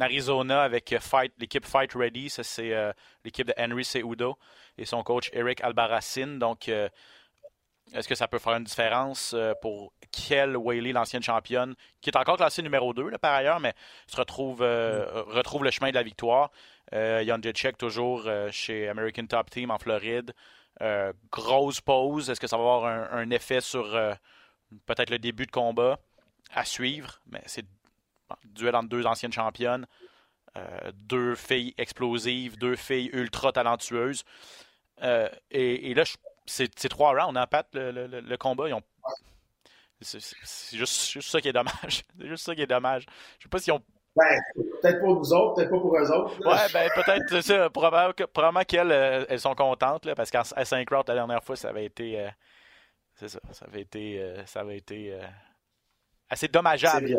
[0.00, 2.30] Arizona avec Fight, l'équipe Fight Ready.
[2.30, 2.92] Ça, c'est euh,
[3.24, 4.38] l'équipe de Henry Cejudo
[4.78, 6.38] et son coach Eric Albarracin.
[6.38, 6.88] Donc, euh,
[7.94, 12.16] est-ce que ça peut faire une différence euh, pour Kiel Whaley, l'ancienne championne, qui est
[12.16, 13.74] encore classée numéro 2 là, par ailleurs, mais
[14.06, 16.50] se retrouve, euh, retrouve le chemin de la victoire?
[16.92, 20.32] Euh, Jan Jacek toujours euh, chez American Top Team en Floride.
[20.82, 22.30] Euh, grosse pause.
[22.30, 23.98] Est-ce que ça va avoir un, effet sur
[24.84, 25.98] peut-être le début de combat
[26.54, 27.20] à suivre?
[27.30, 27.66] Mais c'est
[28.44, 29.86] duel entre deux anciennes championnes.
[30.94, 34.24] deux filles explosives, deux filles ultra talentueuses.
[35.50, 36.04] Et, là,
[36.46, 38.64] c'est trois rounds, hein, Pat, le, le, combat.
[40.00, 40.20] C'est
[40.72, 42.04] juste, ça qui est dommage.
[42.18, 43.06] C'est juste ça qui est dommage.
[43.38, 43.82] Je sais pas si on
[44.16, 44.40] ben,
[44.80, 46.38] peut-être pour nous autres, peut-être pas pour eux autres.
[46.46, 47.68] Ouais, ben peut-être ça.
[47.68, 51.68] Probablement, qu'elles euh, elles sont contentes, là, parce qu'à Saint Crowd, la dernière fois, ça
[51.68, 52.20] avait été.
[52.20, 52.28] Euh,
[53.14, 53.40] c'est ça.
[53.52, 54.18] Ça avait été.
[54.18, 55.14] Euh, ça avait été
[56.30, 57.14] assez dommageable.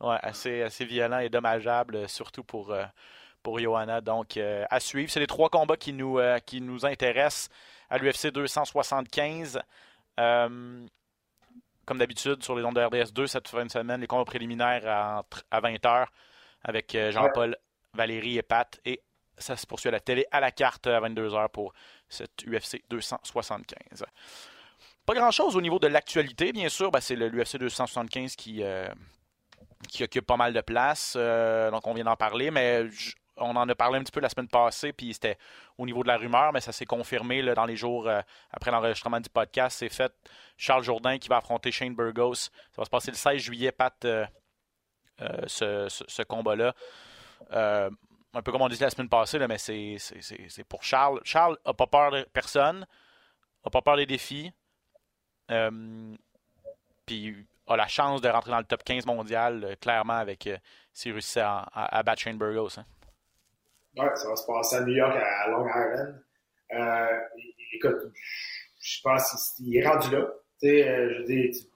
[0.00, 2.72] Ouais, assez, assez violent et dommageable, surtout pour,
[3.42, 4.00] pour Johanna.
[4.00, 5.10] Donc, à suivre.
[5.10, 7.48] C'est les trois combats qui nous, qui nous intéressent
[7.90, 9.60] à l'UFC 275.
[10.16, 10.88] comme
[11.98, 15.24] d'habitude, sur les ondes de RDS 2, cette fin de semaine, les combats préliminaires à,
[15.50, 16.06] à 20h
[16.62, 17.56] avec euh, Jean-Paul,
[17.94, 18.80] Valérie et Pat.
[18.84, 19.00] Et
[19.36, 21.72] ça se poursuit à la télé à la carte à 22h pour
[22.08, 24.04] cette UFC 275.
[25.06, 26.90] Pas grand-chose au niveau de l'actualité, bien sûr.
[26.90, 28.88] Ben, c'est l'UFC 275 qui, euh,
[29.88, 31.14] qui occupe pas mal de place.
[31.16, 32.84] Euh, donc, on vient d'en parler, mais
[33.38, 35.38] on en a parlé un petit peu la semaine passée, puis c'était
[35.76, 38.10] au niveau de la rumeur, mais ça s'est confirmé dans les jours
[38.50, 39.78] après l'enregistrement du podcast.
[39.78, 40.12] C'est fait.
[40.56, 42.34] Charles Jourdain qui va affronter Shane Burgos.
[42.34, 43.72] Ça va se passer le 16 juillet.
[43.72, 44.06] Pat
[45.20, 46.74] euh, ce, combat-là.
[47.52, 47.90] Euh,
[48.34, 51.20] un peu comme on disait la semaine passée, mais c'est pour Charles.
[51.24, 52.86] Charles n'a pas peur de personne,
[53.64, 54.52] n'a pas peur des défis.
[55.50, 56.14] Euh,
[57.04, 60.48] puis a la chance de rentrer dans le top 15 mondial, clairement, avec
[60.92, 62.78] s'il réussit à, à, battre Shane Burgos.
[62.78, 62.84] Hein.
[63.96, 66.22] Oui, ça va se passer à New York, à Long Island.
[67.72, 68.12] écoute,
[68.80, 70.28] je pense qu'il est rendu là.
[70.62, 71.68] je dis,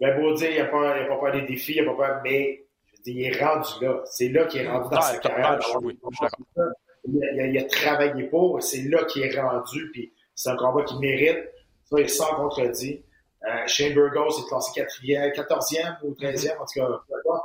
[0.00, 2.64] ben beau dire, il n'a pas, pas peur des défis, il n'a pas peur, mais
[3.06, 4.02] il est rendu là.
[4.06, 5.58] C'est là qu'il est rendu dans sa carrière.
[7.04, 11.48] il, a, travaillé pour, c'est là qu'il est rendu, puis c'est un combat qui mérite.
[11.84, 13.04] Ça, il sans contredit.
[13.44, 17.42] Euh, Shane Burgos est classé 4e, 14e ou 13e, en tout cas,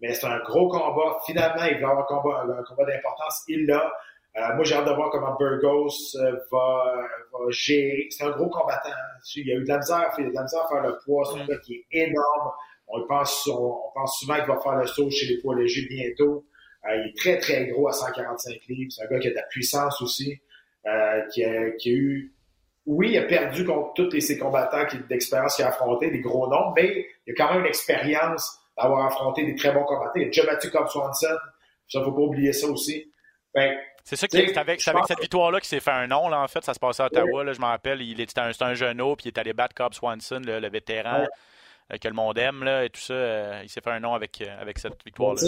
[0.00, 1.18] mais c'est un gros combat.
[1.26, 3.42] Finalement, il va avoir un combat, un combat d'importance.
[3.48, 3.92] Il l'a.
[4.36, 8.06] Euh, moi, j'ai hâte de voir comment Burgos euh, va, va, gérer.
[8.10, 8.90] C'est un gros combattant.
[9.34, 10.98] Il y a eu de la misère, il a de la misère à faire le
[11.04, 11.24] poids.
[11.32, 12.52] C'est un gars qui est énorme.
[12.92, 16.44] On pense, on, pense souvent qu'il va faire le saut chez les poids légers bientôt.
[16.88, 18.90] Euh, il est très, très gros à 145 livres.
[18.90, 20.40] C'est un gars qui a de la puissance aussi,
[20.86, 22.34] euh, qui, a, qui, a, eu...
[22.86, 26.72] Oui, il a perdu contre tous ses combattants d'expérience qu'il a affronté, des gros noms,
[26.74, 30.12] mais il a quand même une expérience d'avoir affronté des très bons combattants.
[30.16, 31.36] Il a déjà battu Cobb Swanson.
[31.88, 33.12] Ça, faut pas oublier ça aussi.
[33.54, 36.42] Ben, c'est ça qui est avec, avec cette victoire-là qu'il s'est fait un nom, là,
[36.42, 36.64] en fait.
[36.64, 38.00] Ça se passait à Ottawa, là, je m'en rappelle.
[38.02, 41.26] Il était un, un genou, puis il est allé battre Cobb Swanson, le, vétéran
[41.92, 43.14] euh, que le monde aime, là, et tout ça.
[43.14, 45.42] Euh, il s'est fait un nom avec, euh, avec cette victoire-là.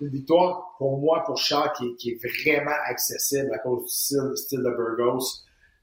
[0.00, 4.70] Une victoire, pour moi, pour Charles, qui, est vraiment accessible à cause du style, de
[4.70, 5.20] Burgos.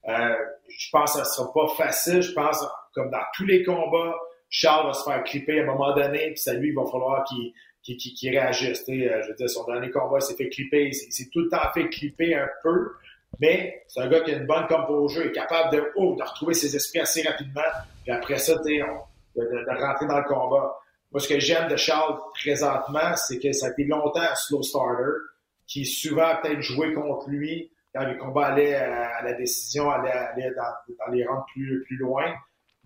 [0.04, 2.20] je pense que ça ne sera pas facile.
[2.20, 2.62] Je pense,
[2.94, 4.14] comme dans tous les combats,
[4.50, 7.24] Charles va se faire clipper à un moment donné, puis ça lui, il va falloir
[7.24, 8.84] qu'il qui, réagisse.
[8.86, 11.88] je veux dire, son dernier combat s'est fait clipper, il s'est tout le temps fait
[11.88, 12.92] clipper un peu,
[13.38, 16.54] mais c'est un gars qui a une bonne composure, est capable de, oh, de retrouver
[16.54, 17.62] ses esprits assez rapidement.
[18.02, 20.76] Puis après ça, on, de, rentrer dans le combat.
[21.12, 24.62] Moi, ce que j'aime de Charles présentement, c'est que ça a été longtemps un slow
[24.62, 25.10] starter,
[25.66, 30.52] qui souvent a peut-être joué contre lui quand les combats allaient à, la décision, allaient,
[30.56, 32.32] dans, les rangs plus, plus loin.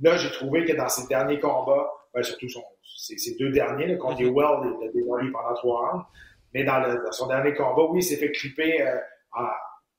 [0.00, 2.64] Là, j'ai trouvé que dans ses derniers combats, ben, surtout son,
[2.96, 6.06] ses, deux derniers, contre mm Well, il a démoli pendant trois rounds,
[6.52, 8.96] mais dans, le, son dernier combat, oui, il s'est fait clipper, euh,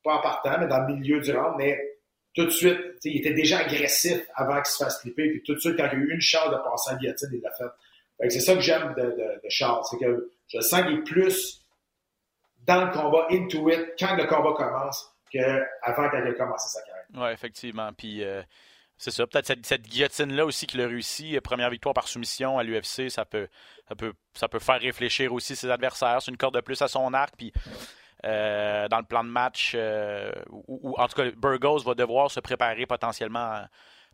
[0.03, 1.79] pas en partant, mais dans le milieu du round, mais
[2.33, 5.59] tout de suite, il était déjà agressif avant qu'il se fasse clipper, puis tout de
[5.59, 8.29] suite, quand il a eu une chance de passer à guillotine, il l'a fait.
[8.29, 11.65] c'est ça que j'aime de, de, Charles, c'est que je sens qu'il est plus
[12.65, 17.05] dans le combat, into it, quand le combat commence, qu'avant qu'il ait commencé sa carrière.
[17.15, 17.91] Oui, effectivement.
[17.93, 18.41] Puis euh,
[18.97, 23.09] c'est ça, peut-être cette, guillotine-là aussi qu'il a réussi, première victoire par soumission à l'UFC,
[23.09, 23.47] ça peut,
[23.89, 26.21] ça, peut, ça peut faire réfléchir aussi ses adversaires.
[26.21, 27.51] C'est une corde de plus à son arc, puis
[28.23, 32.39] euh, dans le plan de match, euh, ou, en tout cas, Burgos va devoir se
[32.39, 33.65] préparer potentiellement,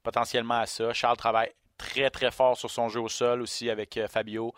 [0.02, 0.94] potentiellement à ça.
[0.94, 4.54] Charles travaille très très fort sur son jeu au sol aussi avec euh, Fabio.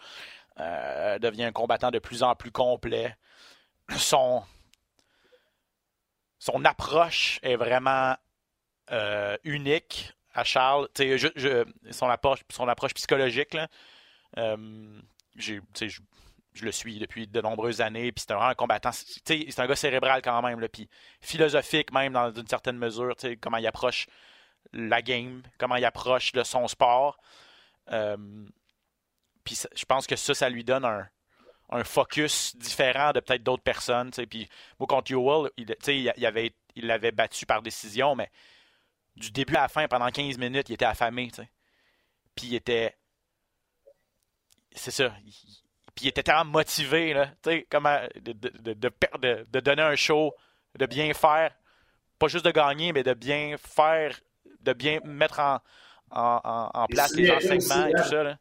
[0.58, 3.16] devient un combattant de plus en plus complet.
[3.98, 4.44] Son,
[6.40, 8.16] son approche est vraiment
[9.44, 10.88] unique à Charles.
[11.92, 13.68] son, approche, son approche psychologique, là,
[15.36, 15.62] j'ai,
[16.54, 18.92] je le suis depuis de nombreuses années, puis c'est un combattant.
[18.92, 20.90] C'est un gars cérébral quand même, puis
[21.22, 24.08] philosophique même dans une certaine mesure, comment il approche
[24.72, 27.20] la game, comment il approche son sport.
[27.92, 28.18] Euh,
[29.44, 31.10] puis je pense que ça, ça lui donne un,
[31.84, 34.12] focus différent de peut-être d'autres personnes.
[34.12, 34.48] Puis
[34.80, 38.30] moi, contre Yoel, il, il, avait, il l'avait battu par décision, mais
[39.16, 41.28] du début à la fin, pendant 15 minutes, il était affamé.
[41.30, 41.50] tu sais.
[42.36, 42.96] Puis il était.
[44.76, 45.14] C'est ça.
[45.26, 45.32] il-
[45.96, 49.96] Puis il était tellement motivé, là, tu sais, comment de, de, de, de donner un
[49.96, 50.34] show,
[50.76, 51.54] de bien faire.
[52.18, 54.20] Pas juste de gagner, mais de bien faire,
[54.62, 55.60] de bien mettre en,
[56.10, 58.24] en, en- en place les enseignements et tout ça.
[58.24, 58.38] Là.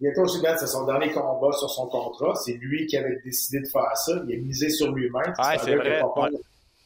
[0.00, 2.34] Il était aussi bien, c'est son dernier combat sur son contrat.
[2.36, 4.12] C'est lui qui avait décidé de faire ça.
[4.26, 5.34] Il a misé sur lui-même.
[5.38, 6.30] Ouais, c'est vrai, ouais.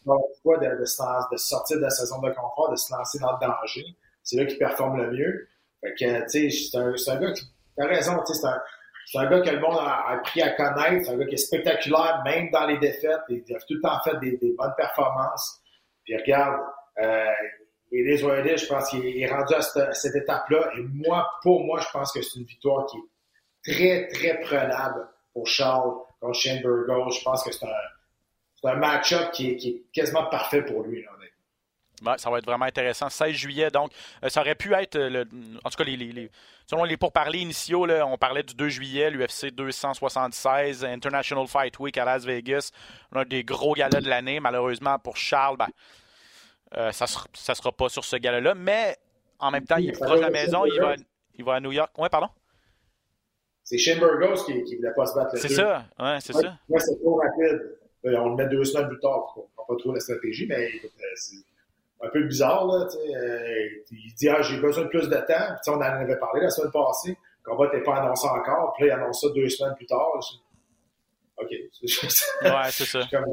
[0.07, 3.85] De- sortir de la saison de confort, de se lancer dans le danger.
[4.23, 5.49] C'est là qu'il performe le mieux.
[5.81, 7.45] Fait que, c'est un, gars qui,
[7.77, 11.07] t'as raison, c'est un, gars que le monde a, appris à connaître.
[11.07, 13.21] C'est un gars qui est spectaculaire, même dans les défaites.
[13.29, 15.61] Il a tout le temps fait des, bonnes performances.
[16.05, 16.61] Puis regarde,
[16.99, 17.25] euh,
[17.91, 20.71] les je pense qu'il est rendu à cette, cette étape-là.
[20.79, 25.09] Et moi, pour moi, je pense que c'est une victoire qui est très, très prenable
[25.33, 27.11] pour Charles contre Shane Burgos.
[27.11, 27.69] Je pense que c'est un,
[28.63, 31.03] c'est un match-up qui est, qui est quasiment parfait pour lui.
[31.03, 31.29] Là, honnêtement.
[32.13, 33.09] Ouais, ça va être vraiment intéressant.
[33.09, 33.93] 16 juillet, donc,
[34.25, 35.21] euh, ça aurait pu être, euh, le,
[35.65, 36.31] en tout cas, les, les- les-
[36.69, 41.97] selon les pourparlers initiaux, là, on parlait du 2 juillet, l'UFC 276, International Fight Week
[41.99, 42.71] à Las Vegas,
[43.13, 44.41] l'un des gros galas de l'année.
[44.41, 45.69] Malheureusement, pour Charles, ben,
[46.77, 48.97] euh, ça ne sera, sera pas sur ce gala-là, mais
[49.39, 50.95] en même temps, il est proche de la maison, il va,
[51.35, 51.97] il va à New York.
[51.99, 52.29] Ouais, pardon?
[53.63, 56.59] C'est Shane Burgos qui ne voulait pas se battre C'est ça, ouais, c'est Ouais, ça.
[56.69, 57.77] Moi, c'est trop rapide.
[58.05, 59.33] On le met deux semaines plus tard.
[59.37, 61.37] On ne comprend pas trop la stratégie, mais écoute, euh, c'est
[62.05, 62.67] un peu bizarre.
[62.67, 65.25] Là, euh, il dit ah, j'ai besoin de plus de temps.
[65.63, 67.17] Puis, on en avait parlé la semaine passée.
[67.45, 68.73] Le combat n'était pas annoncé encore.
[68.77, 70.11] Puis là, il annonce ça deux semaines plus tard.
[71.37, 71.49] OK.
[72.43, 73.01] Ouais, c'est ça.
[73.11, 73.25] Comme-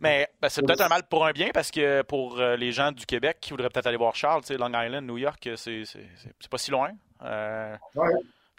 [0.00, 2.92] Mais ben, c'est peut-être un mal pour un bien parce que pour euh, les gens
[2.92, 5.84] du Québec qui voudraient peut-être aller voir Charles, Long Island, New York, c'est
[6.50, 6.90] pas si loin.
[7.22, 8.10] Euh, Ouais.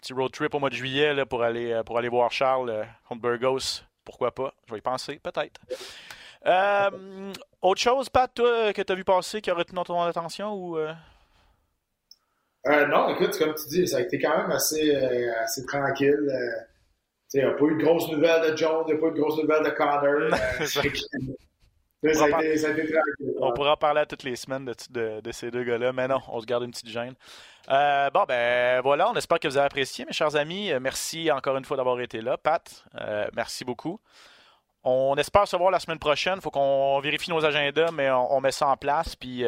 [0.02, 3.20] petit road trip au mois de juillet là, pour, aller, pour aller voir Charles contre
[3.22, 3.82] Burgos.
[4.06, 4.54] Pourquoi pas?
[4.66, 5.60] Je vais y penser, peut-être.
[6.46, 10.54] Euh, autre chose, Pat, toi, que tu as vu passer qui a retenu ton attention
[10.54, 10.78] ou.
[10.78, 10.94] euh?
[12.68, 16.18] Euh, non, écoute, comme tu dis, ça a été quand même assez, assez tranquille.
[17.34, 19.12] Il n'y a pas eu de grosses nouvelles de Jones, il n'y a pas eu
[19.12, 20.34] de grosses nouvelles de Connor.
[20.58, 20.82] C'est ça.
[20.82, 23.34] fait que- Tu sais, ça, a été, ça a été tranquille.
[23.40, 26.06] On pourra en parler à toutes les semaines de, de- de ces deux gars-là, mais
[26.08, 27.14] non, on se garde une petite gêne.
[27.68, 30.70] Euh, bon, ben voilà, on espère que vous avez apprécié, mes chers amis.
[30.70, 32.36] Euh, Merci encore une fois d'avoir été là.
[32.36, 34.00] Pat, euh, merci beaucoup.
[34.84, 36.34] On espère se voir la semaine prochaine.
[36.36, 39.16] Il faut qu'on vérifie nos agendas, mais on, met ça en place.
[39.16, 39.44] Puis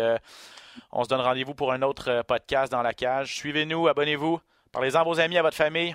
[0.91, 3.37] on se donne rendez-vous pour un autre podcast dans la cage.
[3.37, 4.41] Suivez-nous, abonnez-vous,
[4.73, 5.95] parlez-en à vos amis, à votre famille.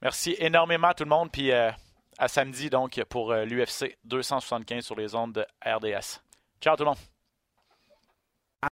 [0.00, 1.30] Merci énormément à tout le monde.
[1.30, 6.22] Puis à samedi, donc, pour l'UFC 275 sur les ondes de RDS.
[6.62, 7.09] Ciao tout le monde.